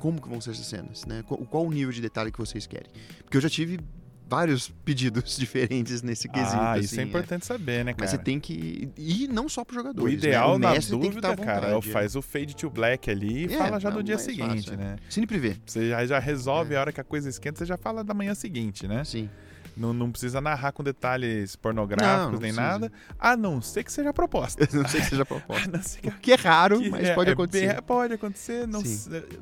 como 0.00 0.20
que 0.20 0.28
vão 0.28 0.40
ser 0.40 0.50
essas 0.50 0.66
cenas? 0.66 1.04
Né? 1.04 1.22
Qual, 1.26 1.38
qual 1.46 1.64
o 1.66 1.70
nível 1.70 1.92
de 1.92 2.00
detalhe 2.00 2.32
que 2.32 2.38
vocês 2.38 2.66
querem? 2.66 2.90
Porque 3.22 3.36
eu 3.36 3.40
já 3.40 3.48
tive 3.50 3.78
vários 4.30 4.68
pedidos 4.84 5.36
diferentes 5.36 6.00
nesse 6.02 6.28
quesito. 6.28 6.56
ah, 6.60 6.78
isso 6.78 6.94
assim, 6.94 7.02
é 7.02 7.04
importante 7.04 7.44
saber, 7.44 7.84
né, 7.84 7.92
cara? 7.92 7.96
Mas 8.04 8.10
você 8.10 8.18
tem 8.18 8.38
que. 8.38 8.88
E 8.96 9.26
não 9.26 9.48
só 9.48 9.64
pro 9.64 9.74
jogador. 9.74 10.02
O 10.04 10.08
ideal, 10.08 10.58
na 10.58 10.70
mestre 10.70 10.92
tem 10.92 11.00
que 11.00 11.08
dúvida, 11.08 11.28
à 11.32 11.36
cara, 11.36 11.66
é 11.66 11.70
o 11.70 11.74
vontade, 11.74 11.92
faz 11.92 12.14
o 12.14 12.22
fade 12.22 12.54
to 12.54 12.70
black 12.70 13.10
ali 13.10 13.46
e 13.46 13.54
É, 13.54 13.58
fala 13.58 13.80
já 13.80 13.90
não, 13.90 13.96
do 13.96 14.02
dia 14.04 14.16
seguinte, 14.18 14.70
fácil, 14.70 14.74
é. 14.74 14.76
né? 14.76 14.96
Cine 15.08 15.26
privê. 15.26 15.56
Você 15.66 15.88
já, 15.88 16.06
já 16.06 16.18
resolve 16.20 16.74
É. 16.74 16.76
a 16.76 16.80
hora 16.80 16.92
que 16.92 17.00
a 17.00 17.04
coisa 17.04 17.28
esquenta, 17.28 17.58
você 17.58 17.66
já 17.66 17.76
fala 17.76 18.04
da 18.04 18.14
manhã 18.14 18.34
seguinte, 18.34 18.86
né? 18.86 19.02
Sim. 19.04 19.28
Não, 19.80 19.94
não 19.94 20.10
precisa 20.10 20.40
narrar 20.42 20.72
com 20.72 20.82
detalhes 20.84 21.56
pornográficos 21.56 22.16
Não, 22.24 22.24
não 22.32 22.38
nem 22.38 22.52
precisa. 22.52 22.60
nada, 22.60 22.92
a 23.18 23.34
não 23.36 23.62
ser 23.62 23.82
que 23.82 23.90
seja 23.90 24.12
proposta. 24.12 24.62
Eu 24.70 24.82
não 24.82 24.88
sei 24.88 25.00
que 25.00 25.06
seja 25.06 25.22
A 25.22 25.26
proposta. 25.26 25.80
ser 25.82 26.00
que, 26.02 26.08
O 26.08 26.12
que 26.18 26.32
é 26.32 26.34
raro, 26.34 26.80
que 26.80 26.90
mas 26.90 27.08
é- 27.08 27.14
pode 27.14 27.30
é 27.30 27.32
acontecer. 27.32 27.66
bem- 27.72 27.82
pode 27.82 28.12
acontecer, 28.14 28.66
não, 28.68 28.82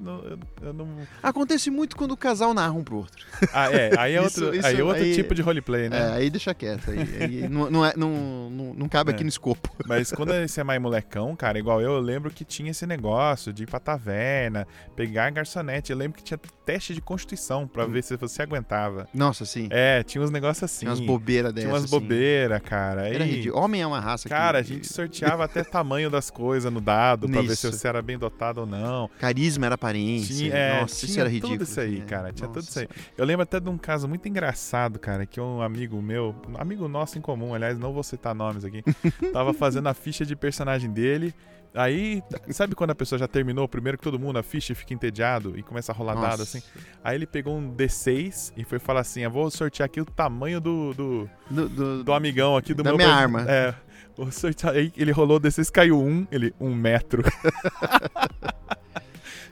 não- 0.00 0.96
Acontece 1.22 1.70
muito 1.70 1.96
quando 1.96 2.12
o 2.12 2.16
casal 2.16 2.54
narra 2.54 2.72
um 2.72 2.84
pro 2.84 2.96
outro. 2.98 3.24
Ah, 3.52 3.70
é. 3.72 3.90
Aí 3.98 4.14
é 4.14 4.22
Isso- 4.24 4.44
outro, 4.44 4.58
isso 4.58 4.66
aí 4.66 4.78
é 4.78 4.84
outro 4.84 5.02
aí- 5.02 5.14
tipo 5.14 5.34
de 5.34 5.42
roleplay, 5.42 5.88
né? 5.88 5.98
É, 5.98 6.12
aí 6.14 6.30
deixa 6.30 6.54
quieto. 6.54 6.90
Aí, 6.90 6.98
aí 7.20 7.48
não, 7.48 7.70
não, 7.70 7.84
é- 7.86 7.94
não, 7.96 8.50
não, 8.50 8.74
não 8.74 8.88
cabe 8.88 9.10
É. 9.10 9.14
aqui 9.14 9.24
no 9.24 9.28
escopo. 9.28 9.70
Mas 9.86 10.12
quando 10.12 10.32
você 10.46 10.60
é 10.60 10.64
mais 10.64 10.80
molecão, 10.80 11.34
cara, 11.34 11.58
igual 11.58 11.80
eu, 11.80 11.92
eu 11.92 12.00
lembro 12.00 12.30
que 12.30 12.44
tinha 12.44 12.70
esse 12.70 12.86
negócio 12.86 13.52
de 13.52 13.64
ir 13.64 13.66
pra 13.66 13.80
taverna, 13.80 14.66
pegar 14.94 15.26
a 15.26 15.30
garçonete. 15.30 15.90
Eu 15.92 15.98
lembro 15.98 16.16
que 16.18 16.22
tinha 16.24 16.38
teste 16.64 16.94
de 16.94 17.00
constituição 17.00 17.66
pra 17.66 17.84
Hum. 17.84 17.88
ver 17.90 18.02
se 18.04 18.16
você 18.16 18.42
aguentava. 18.42 19.08
Nossa, 19.14 19.44
sim. 19.44 19.68
É, 19.70 20.02
tinha 20.02 20.22
uns 20.28 20.32
negócios 20.32 20.62
assim. 20.62 20.80
Tinha 20.80 20.90
umas 20.90 21.00
bobeiras 21.00 21.52
dessas. 21.52 21.68
Tinha 21.68 21.74
umas 21.74 21.84
assim. 21.84 21.98
bobeiras, 21.98 22.62
cara. 22.62 23.08
Era 23.08 23.24
ridículo. 23.24 23.62
Homem 23.62 23.82
é 23.82 23.86
uma 23.86 24.00
raça 24.00 24.28
Cara, 24.28 24.58
a 24.58 24.62
que... 24.62 24.68
gente 24.74 24.86
sorteava 24.86 25.44
até 25.44 25.64
tamanho 25.64 26.10
das 26.10 26.30
coisas 26.30 26.72
no 26.72 26.80
dado 26.80 27.28
pra 27.28 27.40
ver 27.40 27.56
se 27.56 27.66
Nisso. 27.66 27.78
você 27.78 27.88
era 27.88 28.00
bem 28.00 28.18
dotado 28.18 28.60
ou 28.60 28.66
não. 28.66 29.10
Carisma 29.18 29.66
era 29.66 29.74
aparência. 29.74 30.34
Tinha, 30.34 30.54
é, 30.54 30.80
Nossa, 30.80 30.94
isso 30.94 31.06
tinha 31.06 31.22
era 31.22 31.30
tudo 31.30 31.42
ridículo. 31.46 31.62
isso 31.62 31.80
aí, 31.80 31.94
assim, 31.94 32.02
é. 32.02 32.04
cara, 32.04 32.32
tinha 32.32 32.48
tudo 32.48 32.56
Nossa. 32.56 32.68
isso 32.68 32.78
aí. 32.80 32.88
Eu 33.16 33.24
lembro 33.24 33.42
até 33.42 33.58
de 33.58 33.68
um 33.68 33.78
caso 33.78 34.08
muito 34.08 34.28
engraçado, 34.28 34.98
cara, 34.98 35.26
que 35.26 35.40
um 35.40 35.62
amigo 35.62 36.00
meu, 36.00 36.34
um 36.48 36.60
amigo 36.60 36.86
nosso 36.88 37.18
em 37.18 37.20
comum, 37.20 37.54
aliás, 37.54 37.78
não 37.78 37.92
vou 37.92 38.02
citar 38.02 38.34
nomes 38.34 38.64
aqui, 38.64 38.82
tava 39.32 39.52
fazendo 39.52 39.88
a 39.88 39.94
ficha 39.94 40.24
de 40.24 40.36
personagem 40.36 40.90
dele. 40.90 41.34
Aí, 41.80 42.22
sabe 42.50 42.74
quando 42.74 42.90
a 42.90 42.94
pessoa 42.94 43.18
já 43.18 43.28
terminou 43.28 43.68
primeiro 43.68 43.96
que 43.96 44.02
todo 44.04 44.18
mundo 44.18 44.38
a 44.38 44.42
ficha 44.42 44.74
fica 44.74 44.92
entediado 44.92 45.56
e 45.56 45.62
começa 45.62 45.92
a 45.92 45.94
rolar 45.94 46.14
Nossa. 46.14 46.28
dado 46.28 46.42
assim? 46.42 46.62
Aí 47.04 47.14
ele 47.16 47.26
pegou 47.26 47.56
um 47.56 47.72
D6 47.74 48.52
e 48.56 48.64
foi 48.64 48.78
falar 48.78 49.00
assim: 49.00 49.20
Eu 49.22 49.30
vou 49.30 49.50
sortear 49.50 49.86
aqui 49.86 50.00
o 50.00 50.04
tamanho 50.04 50.60
do, 50.60 50.92
do, 50.94 51.30
Do, 51.50 51.68
do- 51.68 52.04
do 52.04 52.12
amigão 52.12 52.56
aqui 52.56 52.74
do 52.74 52.82
Da 52.82 52.90
meu. 52.90 52.96
minha 52.96 53.08
arma. 53.14 53.44
É. 53.48 53.74
Vou 54.16 54.32
sortear. 54.32 54.74
Aí 54.74 54.92
ele 54.96 55.12
rolou 55.12 55.36
o 55.36 55.40
D6, 55.40 55.70
caiu 55.70 56.00
um, 56.02 56.26
ele, 56.32 56.52
um 56.58 56.74
metro. 56.74 57.22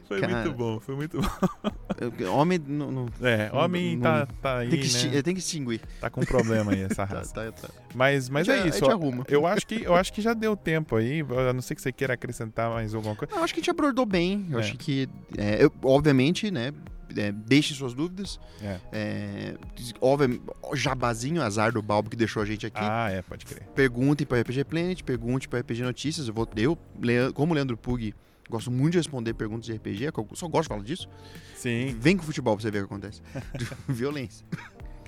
foi 0.06 0.20
Cara. 0.20 0.34
muito 0.42 0.52
bom, 0.52 0.78
foi 0.80 0.94
muito 0.96 1.20
bom. 1.20 1.28
Homem 2.32 2.58
não... 2.66 2.90
não- 2.92 3.06
É, 3.22 3.48
Não- 3.50 3.58
homem 3.58 3.96
não- 3.96 4.02
tá, 4.02 4.26
tá 4.42 4.58
aí, 4.58 4.68
tem, 4.68 4.80
que, 4.80 5.06
né? 5.08 5.22
tem 5.22 5.34
que 5.34 5.40
extinguir. 5.40 5.80
Tá 6.00 6.08
com 6.10 6.20
problema 6.22 6.72
aí 6.72 6.82
essa 6.82 6.94
Tá, 7.06 7.16
raça. 7.16 7.34
tá, 7.34 7.52
tá. 7.52 7.68
Mas, 7.94 8.28
mas 8.28 8.48
A 8.48 8.54
é 8.54 8.58
isso. 8.68 8.68
A 8.68 8.70
gente 8.78 8.84
ó. 8.84 8.92
arruma. 8.92 9.24
Eu 9.28 9.46
acho, 9.46 9.66
que, 9.66 9.82
eu 9.82 9.94
acho 9.94 10.12
que 10.12 10.20
já 10.20 10.34
deu 10.34 10.56
tempo 10.56 10.96
aí, 10.96 11.20
a 11.48 11.52
não 11.52 11.62
ser 11.62 11.74
que 11.74 11.82
você 11.82 11.90
queira 11.92 12.14
acrescentar 12.14 12.70
mais 12.70 12.94
alguma 12.94 13.16
coisa. 13.16 13.34
Eu 13.34 13.42
acho 13.42 13.54
que 13.54 13.60
a 13.60 13.62
gente 13.62 13.70
abordou 13.70 14.04
bem. 14.06 14.46
Eu 14.50 14.58
É. 14.58 14.62
acho 14.62 14.76
que, 14.76 15.08
é, 15.36 15.64
eu- 15.64 15.72
obviamente, 15.82 16.50
né? 16.50 16.72
É, 17.16 17.32
deixem 17.32 17.74
suas 17.74 17.94
dúvidas. 17.94 18.38
É. 18.60 18.78
É, 18.92 19.54
óbvio, 20.00 20.42
jabazinho, 20.74 21.40
azar 21.40 21.72
do 21.72 21.80
Balbo 21.80 22.10
que 22.10 22.16
deixou 22.16 22.42
a 22.42 22.44
gente 22.46 22.66
aqui. 22.66 22.78
Ah, 22.80 23.08
é, 23.10 23.22
pode 23.22 23.46
crer. 23.46 23.62
Perguntem 23.74 24.26
para 24.26 24.40
RPG 24.40 24.64
Planet, 24.64 25.02
pergunte 25.02 25.48
para 25.48 25.60
RPG 25.60 25.82
Notícias. 25.82 26.28
Eu, 26.28 26.34
vou, 26.34 26.46
eu 26.56 26.76
como 27.32 27.54
Leandro 27.54 27.76
Pug, 27.76 28.12
gosto 28.50 28.70
muito 28.70 28.92
de 28.92 28.98
responder 28.98 29.34
perguntas 29.34 29.66
de 29.66 29.72
RPG, 29.72 30.12
que 30.12 30.20
eu 30.20 30.28
só 30.34 30.48
gosto 30.48 30.62
de 30.64 30.68
falar 30.68 30.82
disso. 30.82 31.08
Sim. 31.54 31.96
Vem 32.00 32.16
com 32.16 32.22
o 32.22 32.26
futebol 32.26 32.56
pra 32.56 32.62
você 32.62 32.70
ver 32.70 32.84
o 32.84 32.88
que 32.88 32.94
acontece. 32.94 33.22
Violência. 33.88 34.46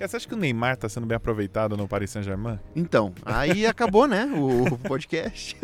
Você 0.06 0.16
acha 0.16 0.28
que 0.28 0.34
o 0.34 0.36
Neymar 0.36 0.76
tá 0.76 0.88
sendo 0.88 1.06
bem 1.06 1.16
aproveitado 1.16 1.76
no 1.76 1.88
Paris 1.88 2.10
Saint-Germain? 2.10 2.60
Então, 2.76 3.12
aí 3.24 3.66
acabou, 3.66 4.06
né? 4.06 4.26
O, 4.26 4.74
o 4.74 4.78
podcast. 4.78 5.56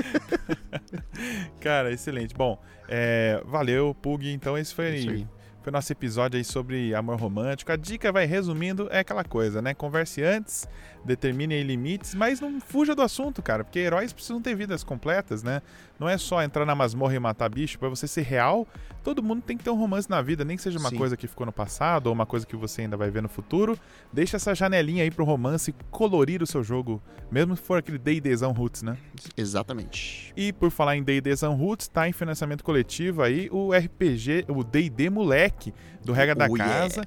Cara, 1.61 1.93
excelente. 1.93 2.35
Bom, 2.35 2.61
é, 2.89 3.41
valeu, 3.47 3.95
Pug. 3.95 4.29
Então 4.33 4.59
esse 4.59 4.75
foi, 4.75 4.87
aí. 4.87 5.29
foi 5.63 5.73
nosso 5.73 5.93
episódio 5.93 6.37
aí 6.37 6.45
sobre 6.45 6.93
amor 6.95 7.21
romântico. 7.21 7.71
A 7.71 7.77
dica, 7.77 8.11
vai 8.11 8.27
resumindo, 8.27 8.89
é 8.91 8.99
aquela 8.99 9.23
coisa, 9.23 9.63
né? 9.63 9.73
Converse 9.73 10.21
antes, 10.23 10.67
determine 11.05 11.55
aí 11.55 11.63
limites, 11.63 12.15
mas 12.15 12.41
não 12.41 12.61
fuja 12.61 12.95
do 12.95 13.03
assunto, 13.03 13.43
cara, 13.43 13.63
porque 13.65 13.79
heróis 13.79 14.13
precisam 14.13 14.41
ter 14.41 14.55
vidas 14.55 14.83
completas, 14.83 15.43
né? 15.43 15.61
Não 15.99 16.09
é 16.09 16.19
só 16.19 16.43
entrar 16.43 16.65
na 16.65 16.75
masmorra 16.75 17.15
e 17.15 17.19
matar 17.19 17.49
bicho. 17.49 17.79
Pra 17.79 17.89
você 17.89 18.09
ser 18.09 18.23
real, 18.23 18.67
todo 19.03 19.23
mundo 19.23 19.43
tem 19.43 19.57
que 19.57 19.63
ter 19.63 19.71
um 19.71 19.77
romance 19.77 20.09
na 20.11 20.21
vida, 20.21 20.45
nem 20.45 20.57
que 20.57 20.63
seja 20.63 20.79
uma 20.79 20.91
Sim. 20.91 20.97
coisa 20.97 21.17
que 21.17 21.27
ficou 21.27 21.47
no 21.47 21.53
passado 21.53 22.09
ou 22.09 22.13
uma 22.13 22.27
coisa 22.27 22.47
que 22.47 22.57
você 22.57 22.83
ainda 22.83 22.97
vai 22.97 23.11
ver 23.11 23.23
no 23.23 23.29
futuro. 23.29 23.79
Deixa 24.13 24.37
essa 24.37 24.55
janelinha 24.55 25.05
aí 25.05 25.11
pro 25.11 25.25
romance 25.25 25.75
colorir 25.91 26.43
o 26.43 26.47
seu 26.47 26.65
jogo, 26.65 27.01
mesmo 27.31 27.57
se 27.57 27.63
for 27.63 27.79
aquele 27.79 27.99
D&Dzão 27.99 28.53
roots, 28.53 28.83
né? 28.83 28.97
Exatamente. 29.37 30.33
E 30.37 30.53
por 30.53 30.71
falar 30.71 30.97
em 30.97 31.03
D&D 31.03 31.37
Sun 31.37 31.55
Roots, 31.55 31.87
tá 31.89 32.09
em 32.09 32.13
financiamento 32.13 32.65
coletivo 32.65 33.23
aí 33.23 33.49
o 33.53 33.73
RPG, 33.73 34.47
o 34.49 34.65
D&D 34.65 35.11
Moleque, 35.11 35.73
do 36.05 36.13
Regra 36.13 36.35
da 36.35 36.47
Oh, 36.51 36.57
yeah. 36.57 37.05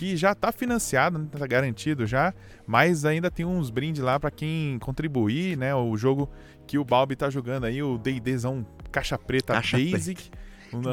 Que 0.00 0.16
já 0.16 0.34
tá 0.34 0.50
financiado, 0.50 1.18
né, 1.18 1.26
tá 1.30 1.46
garantido 1.46 2.06
já, 2.06 2.32
mas 2.66 3.04
ainda 3.04 3.30
tem 3.30 3.44
uns 3.44 3.68
brindes 3.68 4.02
lá 4.02 4.18
pra 4.18 4.30
quem 4.30 4.78
contribuir, 4.78 5.58
né, 5.58 5.74
o 5.74 5.94
jogo 5.94 6.26
que 6.66 6.78
o 6.78 6.84
Balbi 6.86 7.14
tá 7.14 7.28
jogando 7.28 7.64
aí, 7.64 7.82
o 7.82 7.98
D&Dzão 7.98 8.64
Caixa 8.90 9.18
Preta 9.18 9.52
Caixa 9.52 9.76
Basic. 9.76 10.30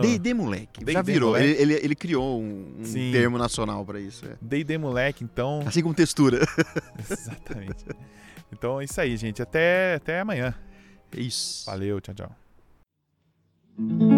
D&D 0.01 0.33
moleque. 0.33 0.81
Já 0.85 1.01
D&D 1.01 1.13
virou. 1.13 1.29
moleque. 1.29 1.47
Ele, 1.47 1.61
ele, 1.61 1.73
ele 1.85 1.95
criou 1.95 2.41
um, 2.41 2.79
um 2.79 3.11
termo 3.13 3.37
nacional 3.37 3.85
pra 3.85 3.97
isso. 3.97 4.25
é. 4.25 4.35
D&D 4.41 4.77
Moleque, 4.77 5.23
então... 5.23 5.63
Assim 5.65 5.81
como 5.81 5.93
textura. 5.93 6.45
Exatamente. 7.09 7.85
Então 8.51 8.81
é 8.81 8.83
isso 8.83 8.99
aí, 8.99 9.15
gente. 9.15 9.41
Até, 9.41 9.95
até 9.95 10.19
amanhã. 10.19 10.53
É 11.15 11.21
isso. 11.21 11.65
Valeu, 11.65 12.01
tchau, 12.01 12.13
tchau. 12.13 14.16